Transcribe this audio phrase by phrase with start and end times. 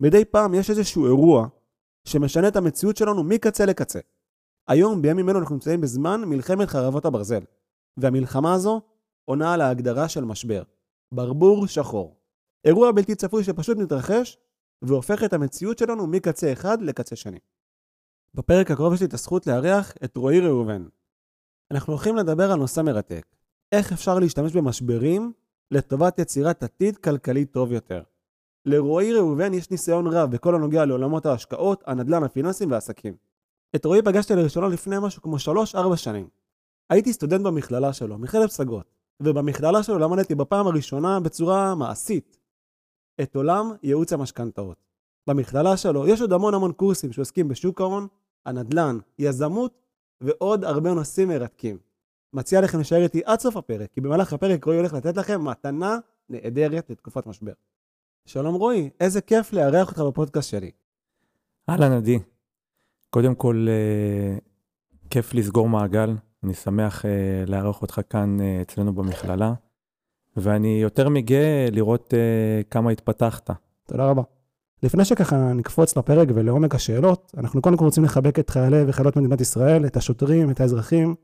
[0.00, 1.48] מדי פעם יש איזשהו אירוע
[2.04, 4.00] שמשנה את המציאות שלנו מקצה לקצה.
[4.68, 7.40] היום, בימים אלו, אנחנו נמצאים בזמן מלחמת חרבות הברזל,
[7.96, 8.80] והמלחמה הזו
[9.24, 10.62] עונה על ההגדרה של משבר.
[11.12, 12.16] ברבור שחור.
[12.64, 14.38] אירוע בלתי צפוי שפשוט מתרחש
[14.82, 17.38] והופך את המציאות שלנו מקצה אחד לקצה שני.
[18.34, 20.86] בפרק הקרוב יש לי את הזכות לארח את רועי ראובן.
[21.70, 23.26] אנחנו הולכים לדבר על נושא מרתק.
[23.72, 25.32] איך אפשר להשתמש במשברים
[25.70, 28.02] לטובת יצירת עתיד כלכלי טוב יותר.
[28.68, 33.14] לרועי ראובן יש ניסיון רב בכל הנוגע לעולמות ההשקעות, הנדל"ן, הפיננסים והעסקים.
[33.76, 35.36] את רועי פגשתי לראשונה לפני משהו כמו
[35.74, 36.28] 3-4 שנים.
[36.90, 42.38] הייתי סטודנט במכללה שלו, מכללת פסגות, ובמכללה שלו למדתי בפעם הראשונה בצורה מעשית
[43.22, 44.76] את עולם ייעוץ המשכנתאות.
[45.26, 48.06] במכללה שלו יש עוד המון המון קורסים שעוסקים בשוק ההון,
[48.46, 49.72] הנדל"ן, יזמות
[50.20, 51.78] ועוד הרבה נושאים מרתקים.
[52.32, 55.98] מציע לכם להישאר איתי עד סוף הפרק, כי במהלך הפרק רועי הולך לתת לכם מתנה
[56.28, 57.52] נהדרת לתקופת משבר.
[58.28, 60.70] שלום רועי, איזה כיף לארח אותך בפודקאסט שלי.
[61.68, 62.18] אהלן עדי.
[63.10, 64.38] קודם כל, אה,
[65.10, 66.16] כיף לסגור מעגל.
[66.44, 67.10] אני שמח אה,
[67.46, 69.52] לארח אותך כאן אה, אצלנו במכללה,
[70.36, 72.14] ואני יותר מגאה לראות
[72.70, 73.50] כמה התפתחת.
[73.86, 74.22] תודה רבה.
[74.82, 79.40] לפני שככה נקפוץ לפרק ולעומק השאלות, אנחנו קודם כל רוצים לחבק את חיילי וחיילות מדינת
[79.40, 81.14] ישראל, את השוטרים, את האזרחים,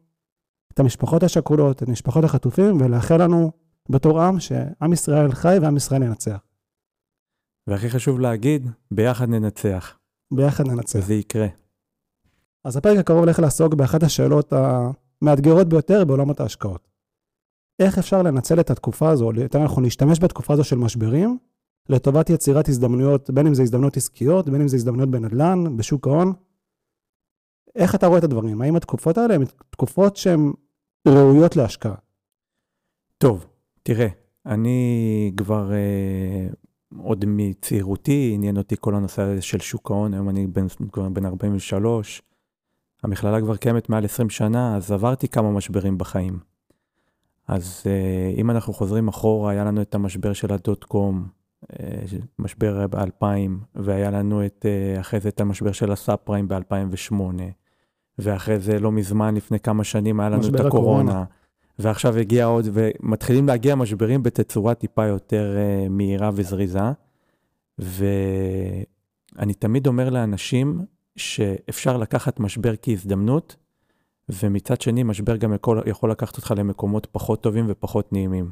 [0.74, 3.52] את המשפחות השכולות, את משפחות החטופים, ולאחל לנו
[3.88, 6.53] בתור עם שעם ישראל חי ועם ישראל ינצח.
[7.66, 9.98] והכי חשוב להגיד, ביחד ננצח.
[10.34, 10.98] ביחד ננצח.
[10.98, 11.46] וזה יקרה.
[12.64, 16.88] אז הפרק הקרוב הולך לעסוק באחת השאלות המאתגרות ביותר בעולמות ההשקעות.
[17.78, 21.38] איך אפשר לנצל את התקופה הזו, יותר נכון להשתמש בתקופה הזו של משברים,
[21.88, 26.32] לטובת יצירת הזדמנויות, בין אם זה הזדמנויות עסקיות, בין אם זה הזדמנויות בנדל"ן, בשוק ההון.
[27.74, 28.62] איך אתה רואה את הדברים?
[28.62, 30.52] האם התקופות האלה הן תקופות שהן
[31.08, 31.94] ראויות להשקעה?
[33.18, 33.46] טוב,
[33.82, 34.08] תראה,
[34.46, 36.46] אני כבר אה,
[37.02, 40.66] עוד מצעירותי עניין אותי כל הנושא הזה של שוק ההון, היום אני בן,
[41.12, 42.22] בן 43,
[43.02, 46.38] המכללה כבר קיימת מעל 20 שנה, אז עברתי כמה משברים בחיים.
[47.48, 51.28] אז uh, אם אנחנו חוזרים אחורה, היה לנו את המשבר של הדוט קום,
[51.64, 51.66] uh,
[52.38, 53.24] משבר ב-2000,
[53.74, 54.66] והיה לנו את,
[54.96, 57.14] uh, אחרי זה את המשבר של הסאב פריים ב-2008,
[58.18, 60.66] ואחרי זה לא מזמן, לפני כמה שנים, היה לנו את הקורונה.
[60.68, 61.24] הקורונה.
[61.78, 66.92] ועכשיו הגיע עוד, ומתחילים להגיע משברים בתצורה טיפה יותר uh, מהירה וזריזה.
[67.78, 70.80] ואני תמיד אומר לאנשים
[71.16, 73.56] שאפשר לקחת משבר כהזדמנות,
[74.28, 78.50] ומצד שני, משבר גם יכול, יכול לקחת אותך למקומות פחות טובים ופחות נעימים.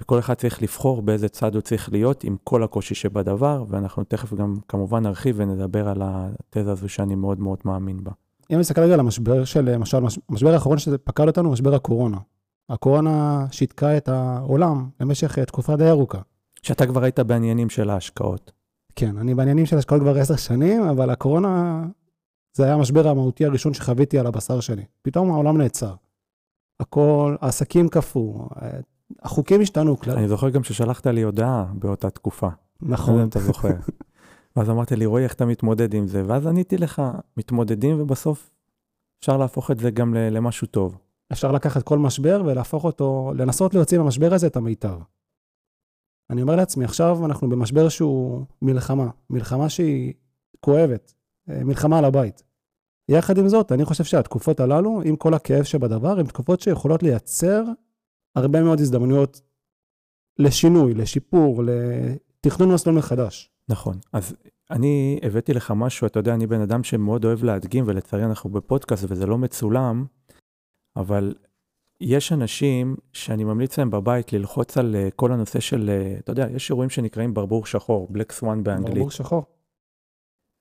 [0.00, 4.34] וכל אחד צריך לבחור באיזה צד הוא צריך להיות עם כל הקושי שבדבר, ואנחנו תכף
[4.34, 8.12] גם כמובן נרחיב ונדבר על התזה הזו שאני מאוד מאוד מאמין בה.
[8.52, 9.98] אם נסתכל רגע על המשבר של, למשל,
[10.28, 12.18] המשבר האחרון שפקד אותנו, משבר הקורונה.
[12.68, 16.18] הקורונה שיתקה את העולם במשך תקופה די ארוכה.
[16.62, 18.52] שאתה כבר היית בעניינים של ההשקעות.
[18.96, 21.84] כן, אני בעניינים של השקעות כבר עשר שנים, אבל הקורונה,
[22.52, 24.84] זה היה המשבר המהותי הראשון שחוויתי על הבשר שלי.
[25.02, 25.94] פתאום העולם נעצר.
[26.80, 28.48] הכל, העסקים קפאו,
[29.22, 29.96] החוקים השתנו.
[30.08, 32.48] אני זוכר גם ששלחת לי הודעה באותה תקופה.
[32.82, 33.14] נכון.
[33.14, 33.74] לא יודע אם אתה זוכר.
[34.56, 36.22] ואז אמרתי לי, רועי, איך אתה מתמודד עם זה?
[36.26, 37.02] ואז עניתי לך,
[37.36, 38.50] מתמודדים ובסוף
[39.20, 40.98] אפשר להפוך את זה גם למשהו טוב.
[41.32, 44.98] אפשר לקחת כל משבר ולהפוך אותו, לנסות להוציא מהמשבר הזה את המיטב.
[46.30, 50.14] אני אומר לעצמי, עכשיו אנחנו במשבר שהוא מלחמה, מלחמה שהיא
[50.60, 51.14] כואבת,
[51.50, 52.42] אה, מלחמה על הבית.
[53.08, 57.64] יחד עם זאת, אני חושב שהתקופות הללו, עם כל הכאב שבדבר, הן תקופות שיכולות לייצר
[58.36, 59.40] הרבה מאוד הזדמנויות
[60.38, 63.50] לשינוי, לשיפור, לתכנון מסלול מחדש.
[63.68, 63.98] נכון.
[64.12, 64.36] אז
[64.70, 69.04] אני הבאתי לך משהו, אתה יודע, אני בן אדם שמאוד אוהב להדגים, ולצערי אנחנו בפודקאסט
[69.08, 70.06] וזה לא מצולם,
[70.96, 71.34] אבל
[72.00, 76.46] יש אנשים שאני ממליץ להם בבית ללחוץ על uh, כל הנושא של, uh, אתה יודע,
[76.50, 78.94] יש אירועים שנקראים ברבור שחור, בלק סוואן באנגלית.
[78.94, 79.44] ברבור שחור.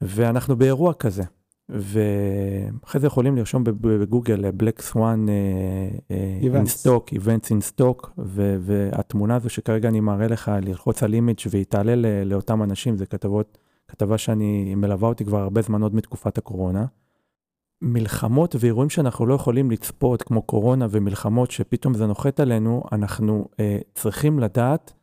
[0.01, 1.23] ואנחנו באירוע כזה.
[1.69, 5.25] ואחרי זה יכולים לרשום בגוגל black swan
[6.43, 8.11] in stock, events in stock,
[8.61, 13.57] והתמונה הזו שכרגע אני מראה לך, ללחוץ על image והיא תעלה לאותם אנשים, זה כתבות,
[13.87, 16.85] כתבה שאני מלווה אותי כבר הרבה זמן עוד מתקופת הקורונה.
[17.81, 23.77] מלחמות ואירועים שאנחנו לא יכולים לצפות, כמו קורונה ומלחמות שפתאום זה נוחת עלינו, אנחנו אה,
[23.95, 24.93] צריכים לדעת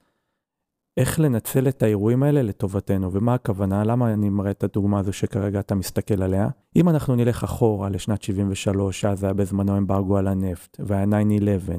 [0.97, 3.13] איך לנצל את האירועים האלה לטובתנו.
[3.13, 3.85] ומה הכוונה?
[3.85, 6.49] למה אני מראה את הדוגמה הזו שכרגע אתה מסתכל עליה?
[6.77, 11.73] אם אנחנו נלך אחורה לשנת 73, שאז היה בזמנו אמברגו על הנפט, והיה 9-11,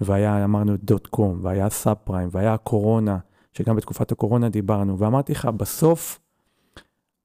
[0.00, 3.18] והיה, אמרנו, דוט קום, והיה סאב פריים, והיה הקורונה,
[3.52, 6.20] שגם בתקופת הקורונה דיברנו, ואמרתי לך, בסוף,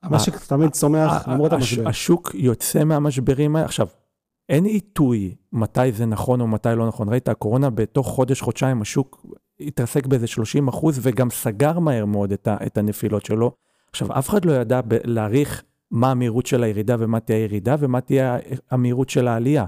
[0.04, 1.88] המשק תמיד צומח למרות המשבר.
[1.88, 3.66] השוק יוצא מהמשברים האלה.
[3.66, 3.88] עכשיו,
[4.50, 7.10] אין עיתוי מתי זה נכון או מתי לא נכון.
[7.10, 9.26] ראית, הקורונה בתוך חודש, חודשיים, השוק
[9.60, 13.52] התרסק באיזה 30 אחוז וגם סגר מהר מאוד את, ה, את הנפילות שלו.
[13.92, 18.38] עכשיו, אף אחד לא ידע להעריך מה המהירות של הירידה ומה תהיה הירידה ומה תהיה
[18.72, 19.66] המהירות של העלייה.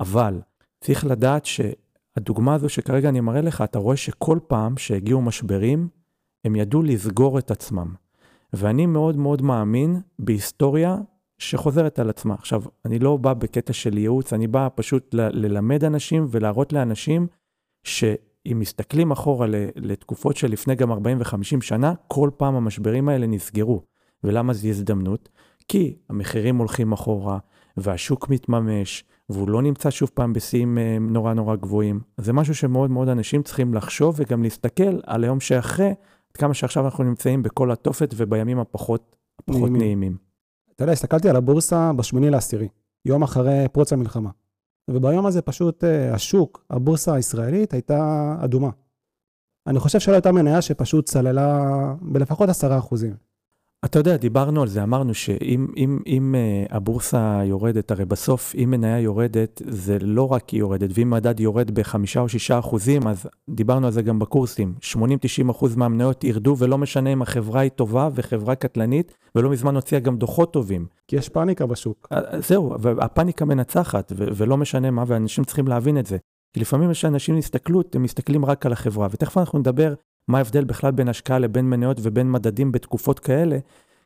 [0.00, 0.40] אבל
[0.80, 5.88] צריך לדעת שהדוגמה הזו שכרגע אני מראה לך, אתה רואה שכל פעם שהגיעו משברים,
[6.44, 7.94] הם ידעו לסגור את עצמם.
[8.52, 10.96] ואני מאוד מאוד מאמין בהיסטוריה
[11.38, 12.34] שחוזרת על עצמה.
[12.34, 17.26] עכשיו, אני לא בא בקטע של ייעוץ, אני בא פשוט ל- ללמד אנשים ולהראות לאנשים
[17.84, 23.82] שאם מסתכלים אחורה לתקופות של לפני גם 40 ו-50 שנה, כל פעם המשברים האלה נסגרו.
[24.24, 25.28] ולמה זו הזדמנות?
[25.68, 27.38] כי המחירים הולכים אחורה,
[27.76, 32.00] והשוק מתממש, והוא לא נמצא שוב פעם בשיאים אה, נורא נורא גבוהים.
[32.16, 35.92] זה משהו שמאוד מאוד אנשים צריכים לחשוב וגם להסתכל על היום שאחרי,
[36.34, 39.80] כמה שעכשיו אנחנו נמצאים בכל התופת ובימים הפחות, הפחות נעימים.
[39.82, 40.16] נעימים.
[40.76, 42.68] אתה יודע, הסתכלתי על הבורסה בשמיני לעשירי,
[43.04, 44.30] יום אחרי פרוץ המלחמה.
[44.90, 48.70] וביום הזה פשוט אה, השוק, הבורסה הישראלית, הייתה אדומה.
[49.66, 51.60] אני חושב שלא הייתה מניה שפשוט צללה
[52.00, 53.14] בלפחות עשרה אחוזים.
[53.84, 58.70] אתה יודע, דיברנו על זה, אמרנו שאם אם, אם, uh, הבורסה יורדת, הרי בסוף אם
[58.70, 63.26] מניה יורדת, זה לא רק היא יורדת, ואם מדד יורד בחמישה או שישה אחוזים, אז
[63.50, 68.08] דיברנו על זה גם בקורסים, 80-90 אחוז מהמניות ירדו, ולא משנה אם החברה היא טובה
[68.14, 70.86] וחברה קטלנית, ולא מזמן הוציאה גם דוחות טובים.
[71.08, 72.08] כי יש פאניקה בשוק.
[72.12, 76.16] אה, זהו, והפאניקה מנצחת, ולא משנה מה, ואנשים צריכים להבין את זה.
[76.52, 79.94] כי לפעמים יש אנשים הסתכלות, הם מסתכלים רק על החברה, ותכף אנחנו נדבר
[80.30, 83.58] מה ההבדל בכלל בין השקעה לבין מניות ובין מדדים בתקופות כאלה,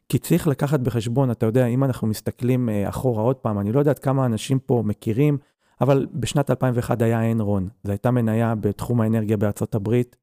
[0.08, 3.78] כי צריך לקחת בחשבון, אתה יודע, אם אנחנו מסתכלים אה, אחורה עוד פעם, אני לא
[3.78, 5.38] יודעת כמה אנשים פה מכירים,
[5.80, 10.16] אבל בשנת 2001 היה אנרון, זו הייתה מניה בתחום האנרגיה בארצות הברית,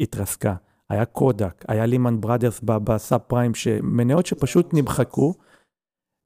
[0.00, 0.54] התרסקה.
[0.88, 3.52] היה קודק, היה לימן בראדרס בסאב פריים,
[3.82, 5.34] מניות שפשוט נמחקו.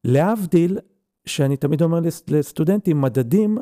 [0.05, 0.79] להבדיל,
[1.27, 3.59] שאני תמיד אומר לסטודנטים, מדדים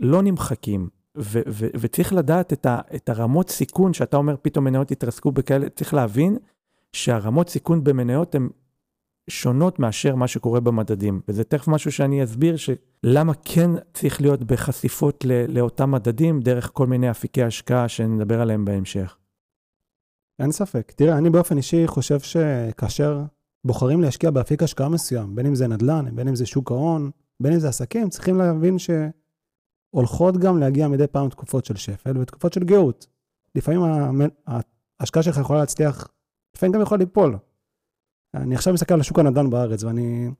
[0.00, 0.88] לא נמחקים.
[1.18, 5.68] ו- ו- וצריך לדעת את, ה- את הרמות סיכון, שאתה אומר פתאום מניות יתרסקו בכאלה,
[5.68, 6.36] צריך להבין
[6.92, 8.48] שהרמות סיכון במניות הן
[9.30, 11.20] שונות מאשר מה שקורה במדדים.
[11.28, 16.86] וזה תכף משהו שאני אסביר, שלמה כן צריך להיות בחשיפות ל- לאותם מדדים דרך כל
[16.86, 19.16] מיני אפיקי השקעה שנדבר עליהם בהמשך.
[20.38, 20.92] אין ספק.
[20.96, 23.22] תראה, אני באופן אישי חושב שכאשר
[23.66, 27.10] בוחרים להשקיע באפיק השקעה מסוים, בין אם זה נדל"ן, בין אם זה שוק ההון,
[27.40, 28.90] בין אם זה עסקים, צריכים להבין ש...
[29.90, 33.06] הולכות גם להגיע מדי פעם תקופות של שפל ותקופות של גאות.
[33.54, 33.80] לפעמים
[35.00, 36.08] ההשקעה שלך יכולה להצליח,
[36.56, 37.38] לפעמים גם יכולה ליפול.
[38.34, 40.30] אני עכשיו מסתכל על השוק הנדל"ן בארץ, ואני...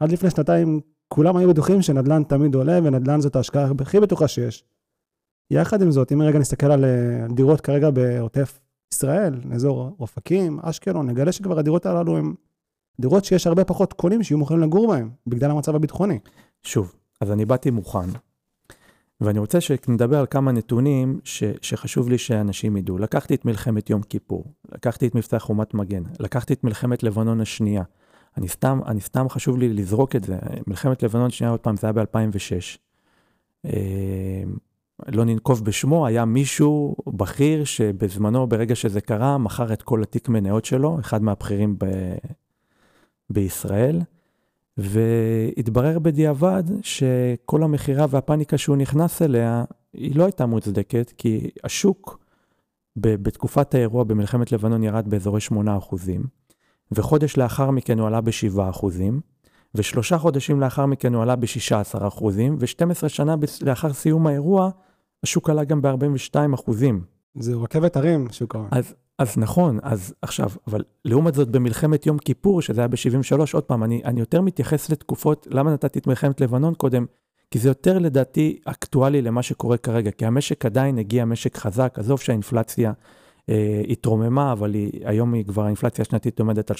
[0.00, 4.64] עד לפני שנתיים כולם היו בטוחים שנדל"ן תמיד עולה, ונדל"ן זאת ההשקעה הכי בטוחה שיש.
[5.50, 6.84] יחד עם זאת, אם רגע נסתכל על
[7.34, 8.60] דירות כרגע בעוטף
[8.94, 12.34] ישראל, אזור אופקים, אשקלון, נגלה שכבר הדירות הללו הן
[13.00, 16.18] דירות שיש הרבה פחות קונים שיהיו מוכנים לגור בהן, בגלל המצב הביטחוני.
[16.62, 18.08] שוב, אז אני באתי מוכן,
[19.20, 22.98] ואני רוצה שנדבר על כמה נתונים ש, שחשוב לי שאנשים ידעו.
[22.98, 27.82] לקחתי את מלחמת יום כיפור, לקחתי את מבצע חומת מגן, לקחתי את מלחמת לבנון השנייה.
[28.36, 30.38] אני סתם, אני סתם חשוב לי לזרוק את זה.
[30.66, 32.78] מלחמת לבנון השנייה, עוד פעם, זה היה ב-2006.
[33.66, 34.42] אה,
[35.08, 40.64] לא ננקוב בשמו, היה מישהו בכיר שבזמנו, ברגע שזה קרה, מכר את כל התיק מניות
[40.64, 42.14] שלו, אחד מהבכירים ב-
[43.30, 44.00] בישראל.
[44.78, 52.18] והתברר בדיעבד שכל המכירה והפאניקה שהוא נכנס אליה, היא לא הייתה מוצדקת, כי השוק
[52.96, 55.54] בתקופת האירוע במלחמת לבנון ירד באזורי 8%,
[56.92, 58.86] וחודש לאחר מכן הוא עלה ב-7%,
[59.74, 62.24] ושלושה חודשים לאחר מכן הוא עלה ב-16%,
[62.58, 64.70] ו-12 שנה לאחר סיום האירוע,
[65.22, 66.70] השוק עלה גם ב-42%.
[67.34, 68.68] זה רכבת הרים, שוק ההון.
[68.70, 73.64] אז אז נכון, אז עכשיו, אבל לעומת זאת במלחמת יום כיפור, שזה היה ב-73, עוד
[73.64, 77.06] פעם, אני, אני יותר מתייחס לתקופות, למה נתתי את מלחמת לבנון קודם?
[77.50, 82.20] כי זה יותר לדעתי אקטואלי למה שקורה כרגע, כי המשק עדיין הגיע משק חזק, עזוב
[82.20, 82.92] שהאינפלציה
[83.48, 86.76] אה, התרוממה, אבל היא, היום היא כבר, האינפלציה השנתית עומדת על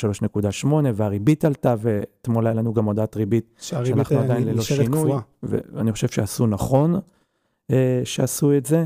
[0.65, 5.21] 3.8, והריבית עלתה, ואתמול היה לנו גם הודעת ריבית, שאנחנו עדיין ללא שינוי, קפואה.
[5.43, 6.95] ואני חושב שעשו נכון
[7.71, 8.85] אה, שעשו את זה.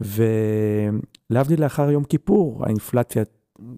[0.00, 3.22] ולהבדיל לאחר יום כיפור, האינפלציה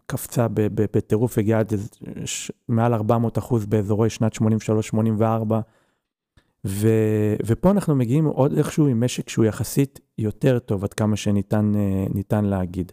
[0.07, 1.73] קפצה בטירוף, הגיעה עד
[2.69, 5.55] מעל 400 אחוז באזורי שנת 83-84.
[6.67, 6.89] ו,
[7.47, 11.73] ופה אנחנו מגיעים עוד איכשהו עם משק שהוא יחסית יותר טוב, עד כמה שניתן
[12.33, 12.93] אה, להגיד.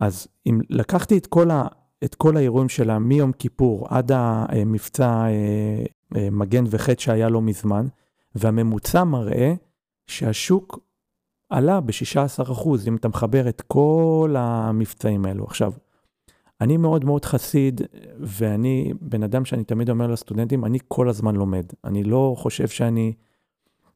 [0.00, 1.64] אז אם לקחתי את כל, ה,
[2.04, 5.84] את כל האירועים שלה מיום כיפור עד המבצע אה,
[6.16, 7.86] אה, מגן וחטא שהיה לא מזמן,
[8.34, 9.54] והממוצע מראה
[10.06, 10.78] שהשוק
[11.52, 15.44] עלה ב-16%, אם אתה מחבר את כל המבצעים האלו.
[15.44, 15.72] עכשיו,
[16.60, 17.80] אני מאוד מאוד חסיד,
[18.20, 21.64] ואני בן אדם שאני תמיד אומר לסטודנטים, אני כל הזמן לומד.
[21.84, 23.12] אני לא חושב שאני,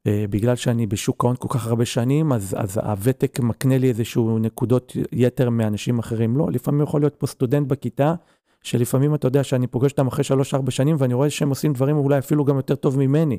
[0.07, 4.39] אה, בגלל שאני בשוק ההון כל כך הרבה שנים, אז, אז הוותק מקנה לי איזשהו
[4.39, 6.37] נקודות יתר מאנשים אחרים.
[6.37, 8.15] לא, לפעמים יכול להיות פה סטודנט בכיתה,
[8.63, 12.19] שלפעמים אתה יודע שאני פוגש אותם אחרי 3-4 שנים ואני רואה שהם עושים דברים אולי
[12.19, 13.39] אפילו גם יותר טוב ממני.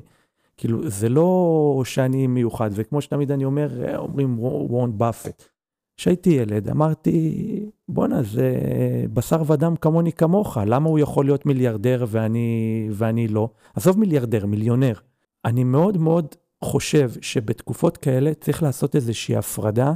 [0.57, 5.43] כאילו, זה לא שאני מיוחד, וכמו שתמיד אני אומר, אומרים וורן באפט.
[5.97, 8.53] כשהייתי ילד, אמרתי, בואנה, זה
[9.13, 13.49] בשר ודם כמוני כמוך, למה הוא יכול להיות מיליארדר ואני, ואני לא?
[13.75, 14.93] עזוב מיליארדר, מיליונר.
[15.45, 19.93] אני מאוד מאוד חושב שבתקופות כאלה צריך לעשות איזושהי הפרדה,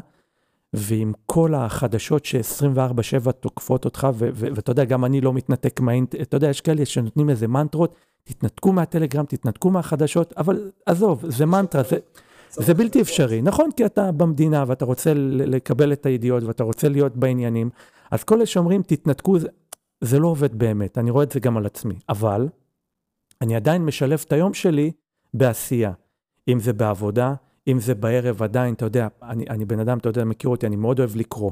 [0.74, 6.50] ועם כל החדשות ש-24/7 תוקפות אותך, ואתה יודע, גם אני לא מתנתק מהאינטרנט, אתה יודע,
[6.50, 11.98] יש כאלה שנותנים איזה מנטרות, תתנתקו מהטלגרם, תתנתקו מהחדשות, אבל עזוב, זה מנטרה, זה...
[12.54, 13.70] זה בלתי אפשרי, נכון?
[13.78, 17.70] כי אתה במדינה ואתה רוצה לקבל את הידיעות ואתה רוצה להיות בעניינים,
[18.12, 19.48] אז כל אלה שאומרים תתנתקו, זה,
[20.02, 21.96] זה לא עובד באמת, אני רואה את זה גם על עצמי.
[22.10, 22.48] אבל
[23.42, 24.92] אני עדיין משלב את היום שלי
[25.34, 25.92] בעשייה.
[26.48, 27.34] אם זה בעבודה,
[27.68, 30.76] אם זה בערב עדיין, אתה יודע, אני, אני בן אדם, אתה יודע, מכיר אותי, אני
[30.76, 31.52] מאוד אוהב לקרוא.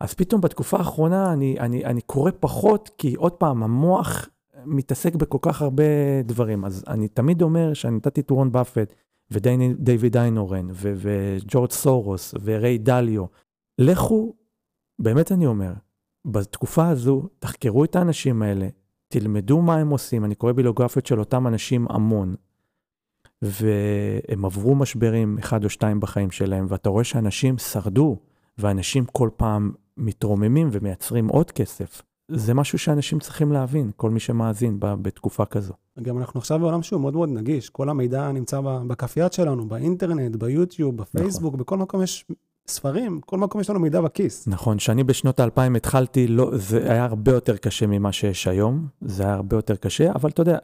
[0.00, 4.28] אז פתאום בתקופה האחרונה אני, אני, אני קורא פחות, כי עוד פעם, המוח
[4.66, 5.82] מתעסק בכל כך הרבה
[6.24, 6.64] דברים.
[6.64, 8.94] אז אני תמיד אומר שאני נתתי את וורן באפט,
[9.30, 13.24] ודייוויד איינורן, וג'ורג' סורוס, וריי דליו.
[13.78, 14.34] לכו,
[14.98, 15.72] באמת אני אומר,
[16.24, 18.68] בתקופה הזו, תחקרו את האנשים האלה,
[19.08, 22.34] תלמדו מה הם עושים, אני קורא ביוגרפיות של אותם אנשים המון,
[23.42, 28.16] והם עברו משברים אחד או שתיים בחיים שלהם, ואתה רואה שאנשים שרדו,
[28.58, 32.02] ואנשים כל פעם מתרוממים ומייצרים עוד כסף.
[32.28, 35.74] זה משהו שאנשים צריכים להבין, כל מי שמאזין בתקופה כזו.
[36.02, 40.36] גם אנחנו עכשיו בעולם שהוא מאוד מאוד נגיש, כל המידע נמצא בכף יד שלנו, באינטרנט,
[40.36, 41.60] ביוטיוב, בפייסבוק, נכון.
[41.60, 42.26] בכל מקום יש
[42.66, 44.48] ספרים, כל מקום יש לנו מידע בכיס.
[44.48, 49.22] נכון, כשאני בשנות האלפיים התחלתי, לא, זה היה הרבה יותר קשה ממה שיש היום, זה
[49.22, 50.58] היה הרבה יותר קשה, אבל אתה יודע,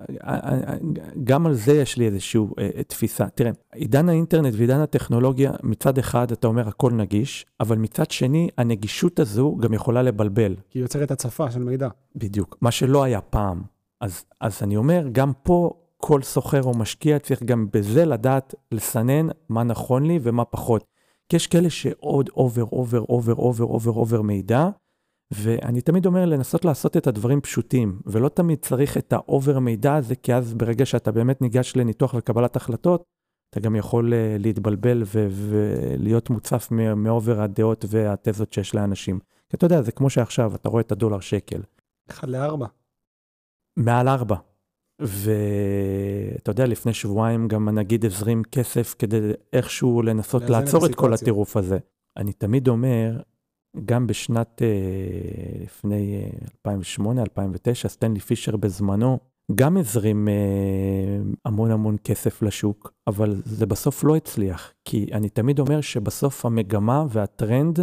[1.25, 3.26] גם על זה יש לי איזושהי אה, תפיסה.
[3.35, 9.21] תראה, עידן האינטרנט ועידן הטכנולוגיה, מצד אחד אתה אומר הכל נגיש, אבל מצד שני, הנגישות
[9.21, 10.55] הזו גם יכולה לבלבל.
[10.71, 11.88] כי היא יוצרת הצפה של מידע.
[12.17, 13.62] בדיוק, מה שלא היה פעם.
[14.00, 19.28] אז, אז אני אומר, גם פה כל סוחר או משקיע צריך גם בזה לדעת לסנן
[19.49, 20.85] מה נכון לי ומה פחות.
[21.28, 24.68] כי יש כאלה שעוד over, over, over, over, over, over מידע,
[25.35, 29.94] ואני תמיד אומר לנסות לעשות את הדברים פשוטים, ולא תמיד צריך את ה over מידע
[29.94, 33.02] הזה, כי אז ברגע שאתה באמת ניגש לניתוח וקבלת החלטות,
[33.50, 39.18] אתה גם יכול אה, להתבלבל ולהיות מוצף מאובר הדעות והתזות שיש לאנשים.
[39.49, 41.62] כי אתה יודע, זה כמו שעכשיו, אתה רואה את הדולר שקל.
[42.11, 42.66] אחד לארבע.
[43.76, 44.37] מעל ארבע.
[45.00, 51.57] ואתה יודע, לפני שבועיים גם הנגיד הזרים כסף כדי איכשהו לנסות לעצור את כל הטירוף
[51.57, 51.78] הזה.
[52.17, 53.21] אני תמיד אומר,
[53.85, 59.19] גם בשנת, אה, לפני 2008, 2009, סטנלי פישר בזמנו,
[59.55, 60.35] גם הזרים אה,
[61.45, 64.73] המון המון כסף לשוק, אבל זה בסוף לא הצליח.
[64.85, 67.81] כי אני תמיד אומר שבסוף המגמה והטרנד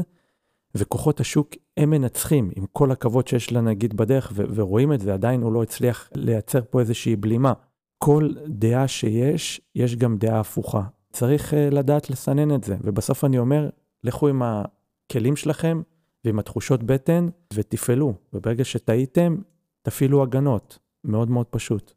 [0.78, 5.42] וכוחות השוק הם מנצחים, עם כל הכבוד שיש לנגיד בדרך, ו- ורואים את זה, עדיין
[5.42, 7.54] הוא לא הצליח לייצר פה איזושהי בלימה.
[7.98, 10.82] כל דעה שיש, יש גם דעה הפוכה.
[11.12, 13.70] צריך uh, לדעת לסנן את זה, ובסוף אני אומר,
[14.04, 15.82] לכו עם הכלים שלכם
[16.26, 19.36] ועם התחושות בטן ותפעלו, וברגע שטעיתם,
[19.82, 20.80] תפעילו הגנות.
[21.04, 21.94] מאוד מאוד פשוט.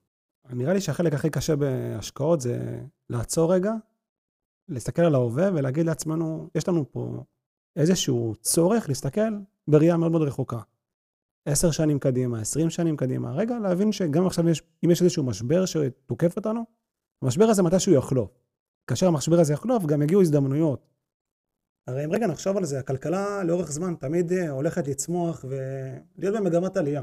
[0.51, 2.81] נראה לי שהחלק הכי קשה בהשקעות זה
[3.11, 3.73] לעצור רגע,
[4.69, 7.25] להסתכל על ההווה ולהגיד לעצמנו, יש לנו פה
[7.77, 9.33] איזשהו צורך להסתכל
[9.69, 10.59] בראייה מאוד מאוד רחוקה.
[11.49, 15.65] עשר שנים קדימה, עשרים שנים קדימה, רגע, להבין שגם עכשיו יש, אם יש איזשהו משבר
[15.67, 16.65] שתוקף אותנו,
[17.23, 18.31] המשבר הזה מתישהו יחלוף.
[18.87, 20.87] כאשר המשבר הזה יחלוף, גם יגיעו הזדמנויות.
[21.87, 26.77] הרי אם רגע נחשוב על זה, הכלכלה לאורך זמן תמיד אה, הולכת לצמוח ולהיות במגמת
[26.77, 27.03] עלייה.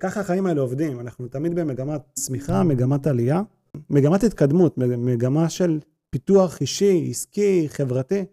[0.00, 3.42] ככה החיים האלה עובדים, אנחנו תמיד במגמת צמיחה, מגמת עלייה,
[3.90, 5.80] מגמת התקדמות, מגמה של
[6.10, 8.24] פיתוח אישי, עסקי, חברתי.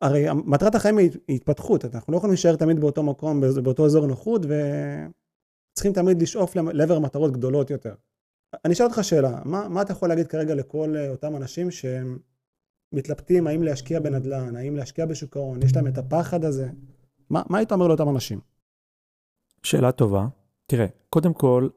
[0.00, 4.42] הרי מטרת החיים היא התפתחות, אנחנו לא יכולים להישאר תמיד באותו מקום, באותו אזור נוחות,
[4.42, 7.94] וצריכים תמיד לשאוף לעבר מטרות גדולות יותר.
[8.64, 12.18] אני אשאל אותך שאלה, מה, מה אתה יכול להגיד כרגע לכל אה, אותם אנשים שהם
[12.92, 16.68] מתלבטים האם להשקיע בנדל"ן, האם להשקיע בשוק ההון, יש להם את הפחד הזה?
[17.30, 18.40] מה, מה היית אומר לאותם אנשים?
[19.62, 20.26] שאלה טובה.
[20.66, 21.68] תראה, קודם כל,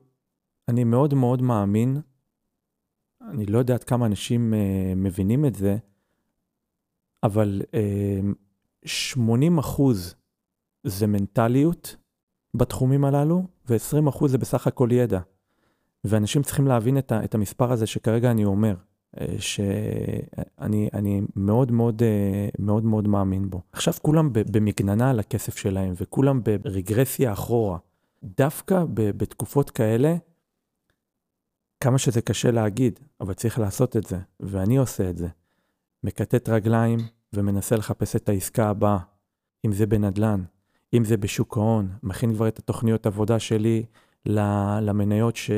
[0.69, 1.97] אני מאוד מאוד מאמין,
[3.21, 5.77] אני לא יודע עד כמה אנשים uh, מבינים את זה,
[7.23, 7.61] אבל
[8.85, 10.15] 80 אמ, אחוז
[10.83, 11.95] זה מנטליות
[12.53, 15.19] בתחומים הללו, ו-20 אחוז זה בסך הכל ידע.
[16.03, 18.75] ואנשים צריכים להבין את, ה, את המספר הזה שכרגע אני אומר,
[19.19, 23.61] אה, שאני אני מאוד מאוד אה, מאוד מאוד מאמין בו.
[23.71, 27.77] עכשיו כולם במגננה על הכסף שלהם, וכולם ברגרסיה אחורה.
[28.23, 30.15] דווקא בתקופות כאלה,
[31.79, 35.27] כמה שזה קשה להגיד, אבל צריך לעשות את זה, ואני עושה את זה.
[36.03, 36.99] מקטט רגליים
[37.33, 38.97] ומנסה לחפש את העסקה הבאה,
[39.65, 40.43] אם זה בנדל"ן,
[40.93, 43.85] אם זה בשוק ההון, מכין כבר את התוכניות עבודה שלי
[44.81, 45.51] למניות ש,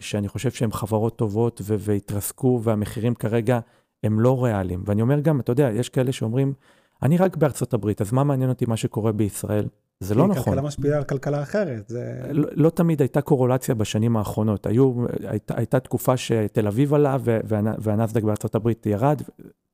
[0.00, 3.60] שאני חושב שהן חברות טובות ו, והתרסקו, והמחירים כרגע
[4.02, 4.82] הם לא ריאליים.
[4.86, 6.52] ואני אומר גם, אתה יודע, יש כאלה שאומרים,
[7.02, 9.68] אני רק בארצות הברית, אז מה מעניין אותי מה שקורה בישראל?
[10.00, 10.44] זה לא נכון.
[10.44, 11.88] כלכלה משפיעה על כלכלה אחרת.
[11.88, 12.20] זה...
[12.30, 14.66] לא, לא תמיד הייתה קורולציה בשנים האחרונות.
[14.66, 17.16] היו, היית, הייתה תקופה שתל אביב עלה
[17.78, 19.22] והנסדק בארצות הברית ירד.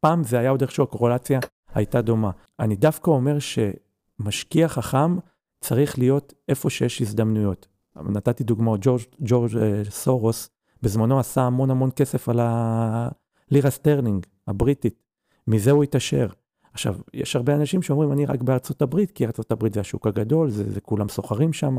[0.01, 1.41] פעם זה היה עוד איכשהו, הקורולציה
[1.75, 2.31] הייתה דומה.
[2.61, 5.17] אני דווקא אומר שמשקיע חכם
[5.61, 7.69] צריך להיות איפה שיש הזדמנויות.
[7.97, 10.51] נתתי דוגמאות, ג'ורג', ג'ורג' אה, סורוס
[10.83, 15.03] בזמנו עשה המון המון כסף על הלירה סטרלינג הבריטית.
[15.49, 16.27] מזה הוא התעשר.
[16.75, 20.51] עכשיו, יש הרבה אנשים שאומרים, אני רק בארצות הברית, כי ארצות הברית זה השוק הגדול,
[20.51, 21.77] זה, זה כולם סוחרים שם,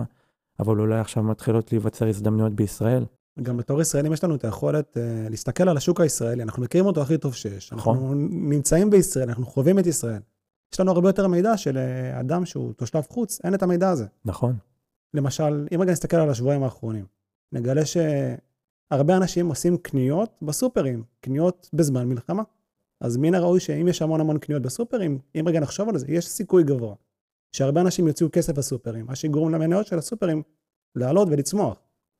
[0.60, 3.06] אבל אולי עכשיו מתחילות להיווצר הזדמנויות בישראל.
[3.44, 7.02] גם בתור ישראלים יש לנו את היכולת אה, להסתכל על השוק הישראלי, אנחנו מכירים אותו
[7.02, 7.74] הכי טוב שיש.
[7.74, 7.98] נכון.
[7.98, 10.22] אנחנו נמצאים בישראל, אנחנו חווים את ישראל.
[10.74, 14.06] יש לנו הרבה יותר מידע של uh, אדם שהוא תושב חוץ, אין את המידע הזה.
[14.26, 14.56] נכון.
[15.14, 17.06] למשל, אם רגע נסתכל על השבועיים האחרונים,
[17.52, 22.44] נגלה שהרבה אנשים עושים קניות בסופרים, קניות בזמן מלחמה.
[23.02, 26.28] אז מן הראוי שאם יש המון המון קניות בסופרים, אם רגע נחשוב על זה, יש
[26.28, 26.96] סיכוי גבוה
[27.52, 30.44] שהרבה אנשים יוציאו כסף בסופרים, מה שיגרום למניות של הסופרים
[30.96, 31.78] לעלות ולצמוח.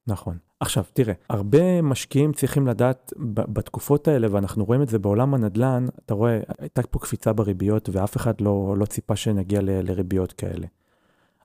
[0.08, 0.38] נכון.
[0.60, 6.14] עכשיו, תראה, הרבה משקיעים צריכים לדעת בתקופות האלה, ואנחנו רואים את זה בעולם הנדל"ן, אתה
[6.14, 10.68] רואה, הייתה פה קפיצה בריביות, ואף אחד לא, לא ציפה שנגיע ל, לריביות כאלה.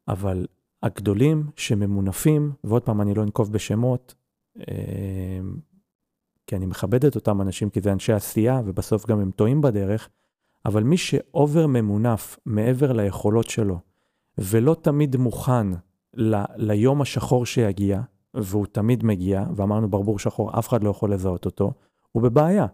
[0.08, 0.46] אבל
[0.82, 4.14] הגדולים שממונפים, ועוד פעם, אני לא אנקוב בשמות,
[4.58, 5.40] אה,
[6.50, 10.08] כי אני מכבד את אותם אנשים, כי זה אנשי עשייה, ובסוף גם הם טועים בדרך,
[10.66, 13.78] אבל מי שאובר ממונף מעבר ליכולות שלו,
[14.38, 15.66] ולא תמיד מוכן
[16.14, 18.00] ל- ליום השחור שיגיע,
[18.34, 21.72] והוא תמיד מגיע, ואמרנו ברבור שחור, אף אחד לא יכול לזהות אותו,
[22.12, 22.66] הוא בבעיה.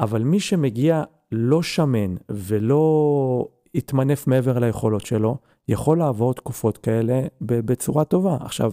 [0.00, 5.36] אבל מי שמגיע לא שמן ולא התמנף מעבר ליכולות שלו,
[5.68, 8.36] יכול לעבור תקופות כאלה בצורה טובה.
[8.40, 8.72] עכשיו,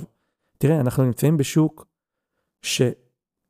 [0.57, 1.85] תראה, אנחנו נמצאים בשוק
[2.61, 2.81] ש...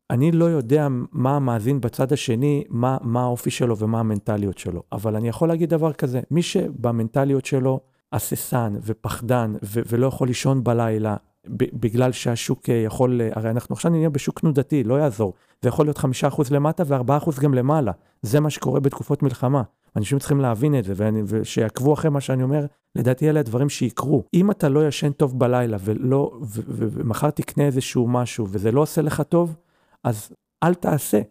[0.10, 5.16] אני לא יודע מה המאזין בצד השני, מה, מה האופי שלו ומה המנטליות שלו, אבל
[5.16, 7.79] אני יכול להגיד דבר כזה, מי שבמנטליות שלו
[8.14, 11.16] הססן ופחדן ולא יכול לישון בלילה
[11.48, 15.33] בגלל שהשוק יכול, הרי אנחנו עכשיו נהיה בשוק תנודתי, לא יעזור.
[15.62, 17.92] זה יכול להיות חמישה אחוז למטה וארבעה אחוז גם למעלה.
[18.22, 19.64] זה מה שקורה בתקופות מלחמה.
[19.96, 20.94] אנשים צריכים להבין את זה,
[21.27, 24.24] ושיעקבו אחרי מה שאני אומר, לדעתי אלה הדברים שיקרו.
[24.33, 29.22] אם אתה לא ישן טוב בלילה ולא, ומחר תקנה איזשהו משהו וזה לא עושה לך
[29.22, 29.55] טוב,
[30.03, 30.31] אז
[30.64, 31.22] אל תעשה.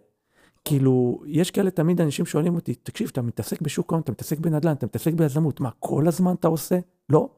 [0.64, 4.72] כאילו, יש כאלה תמיד אנשים שואלים אותי, תקשיב, אתה מתעסק בשוק ההון, אתה מתעסק בנדל"ן,
[4.72, 6.78] אתה מתעסק ביזמות, מה, כל הזמן אתה עושה?
[7.09, 7.28] לא.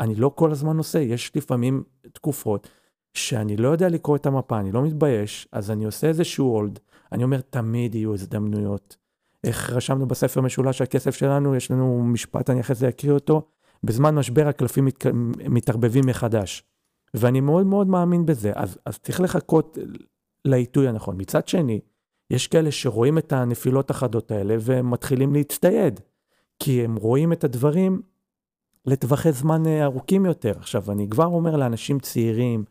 [0.00, 1.82] אני לא כל הזמן עושה, יש לפעמים
[2.12, 2.68] תקופות
[3.14, 6.78] שאני לא יודע לקרוא את המפה, אני לא מתבייש, אז אני עושה איזשהו הולד,
[7.12, 8.96] אני אומר, תמיד יהיו הזדמנויות.
[9.44, 13.42] איך רשמנו בספר משולש הכסף שלנו, יש לנו משפט, אני אחרי זה אקריא אותו,
[13.84, 15.06] בזמן משבר הקלפים מת,
[15.48, 16.64] מתערבבים מחדש.
[17.14, 19.78] ואני מאוד מאוד מאמין בזה, אז, אז צריך לחכות
[20.44, 21.20] לעיתוי הנכון.
[21.20, 21.80] מצד שני,
[22.30, 26.00] יש כאלה שרואים את הנפילות החדות האלה ומתחילים להצטייד,
[26.58, 28.02] כי הם רואים את הדברים
[28.86, 30.54] לטווחי זמן אה, ארוכים יותר.
[30.58, 32.64] עכשיו, אני כבר אומר לאנשים צעירים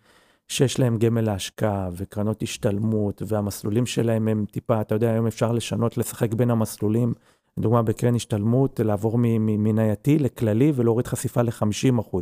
[0.48, 5.98] שיש להם גמל להשקעה וקרנות השתלמות, והמסלולים שלהם הם טיפה, אתה יודע, היום אפשר לשנות,
[5.98, 7.14] לשחק בין המסלולים.
[7.58, 12.18] לדוגמה, בקרן השתלמות, לעבור מנייתי לכללי ולהוריד חשיפה ל-50%.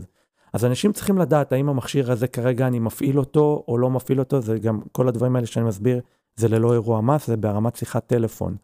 [0.53, 4.41] אז אנשים צריכים לדעת האם המכשיר הזה כרגע אני מפעיל אותו או לא מפעיל אותו,
[4.41, 6.01] זה גם כל הדברים האלה שאני מסביר,
[6.35, 8.55] זה ללא אירוע מס, זה בהרמת שיחת טלפון.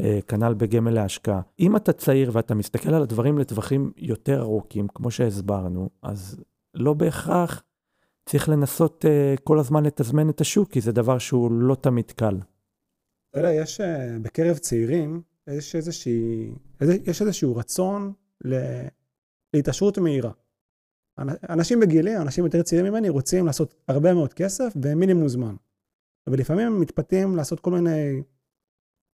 [0.00, 1.40] אה, כנ"ל בגמל להשקעה.
[1.60, 6.40] אם אתה צעיר ואתה מסתכל על הדברים לטווחים יותר ארוכים, כמו שהסברנו, אז
[6.74, 7.62] לא בהכרח
[8.26, 12.36] צריך לנסות uh, כל הזמן לתזמן את השוק, כי זה דבר שהוא לא תמיד קל.
[13.30, 13.84] אתה יודע, יש uh,
[14.22, 18.12] בקרב צעירים, יש, איזושהי, יש איזשהו רצון.
[19.54, 20.30] להתעשרות מהירה.
[21.48, 25.54] אנשים בגילי, אנשים יותר צעירים ממני, רוצים לעשות הרבה מאוד כסף במינימום זמן.
[26.26, 28.22] ולפעמים הם מתפתים לעשות כל מיני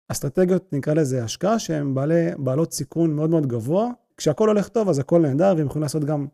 [0.08, 1.94] אסטרטגיות, נקרא לזה השקעה, שהן
[2.38, 3.90] בעלות סיכון מאוד מאוד גבוה.
[4.16, 6.26] כשהכול הולך טוב, אז הכל נהדר, והם יכולים לעשות גם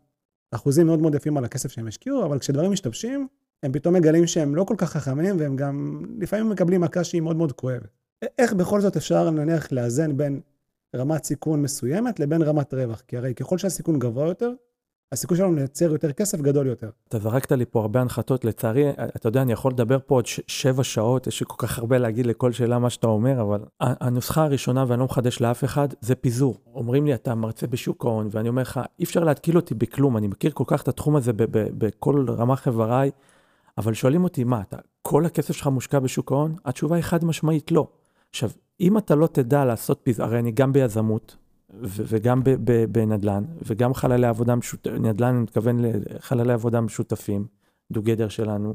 [0.51, 3.27] אחוזים מאוד מאוד יפים על הכסף שהם השקיעו, אבל כשדברים משתבשים,
[3.63, 7.35] הם פתאום מגלים שהם לא כל כך חכמים, והם גם לפעמים מקבלים מכה שהיא מאוד
[7.35, 7.89] מאוד כואבת.
[8.37, 10.41] איך בכל זאת אפשר נניח לאזן בין
[10.95, 13.03] רמת סיכון מסוימת לבין רמת רווח?
[13.07, 14.53] כי הרי ככל שהסיכון גבוה יותר,
[15.13, 16.89] הסיכוי שלנו לייצר יותר כסף גדול יותר.
[17.07, 20.83] אתה זרקת לי פה הרבה הנחתות, לצערי, אתה יודע, אני יכול לדבר פה עוד שבע
[20.83, 24.85] שעות, יש לי כל כך הרבה להגיד לכל שאלה מה שאתה אומר, אבל הנוסחה הראשונה,
[24.87, 26.57] ואני לא מחדש לאף אחד, זה פיזור.
[26.75, 30.27] אומרים לי, אתה מרצה בשוק ההון, ואני אומר לך, אי אפשר להתקיל אותי בכלום, אני
[30.27, 31.31] מכיר כל כך את התחום הזה
[31.77, 33.11] בכל רמ"ח איבריי,
[33.77, 36.55] אבל שואלים אותי, מה, אתה, כל הכסף שלך מושקע בשוק ההון?
[36.65, 37.87] התשובה היא חד משמעית לא.
[38.29, 38.49] עכשיו,
[38.79, 41.35] אם אתה לא תדע לעשות פיזור, הרי אני גם ביזמות,
[41.81, 42.41] וגם
[42.91, 47.45] בנדל"ן, וגם חללי עבודה משותפים, נדל"ן, אני מתכוון לחללי עבודה משותפים,
[47.91, 48.73] דוגדר שלנו,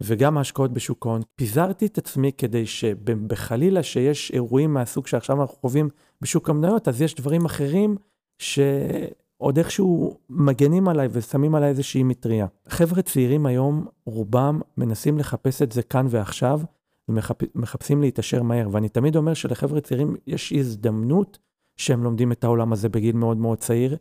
[0.00, 1.22] וגם ההשקעות בשוק ההון.
[1.36, 5.88] פיזרתי את עצמי כדי שבחלילה שיש אירועים מהסוג שעכשיו אנחנו חווים
[6.20, 7.96] בשוק המניות, אז יש דברים אחרים
[8.38, 12.46] שעוד איכשהו מגנים עליי ושמים עליי איזושהי מטריה.
[12.68, 16.60] חבר'ה צעירים היום, רובם מנסים לחפש את זה כאן ועכשיו,
[17.08, 18.68] ומחפשים להתעשר מהר.
[18.72, 21.38] ואני תמיד אומר שלחבר'ה צעירים יש הזדמנות
[21.78, 23.96] שהם לומדים את העולם הזה בגיל מאוד מאוד צעיר,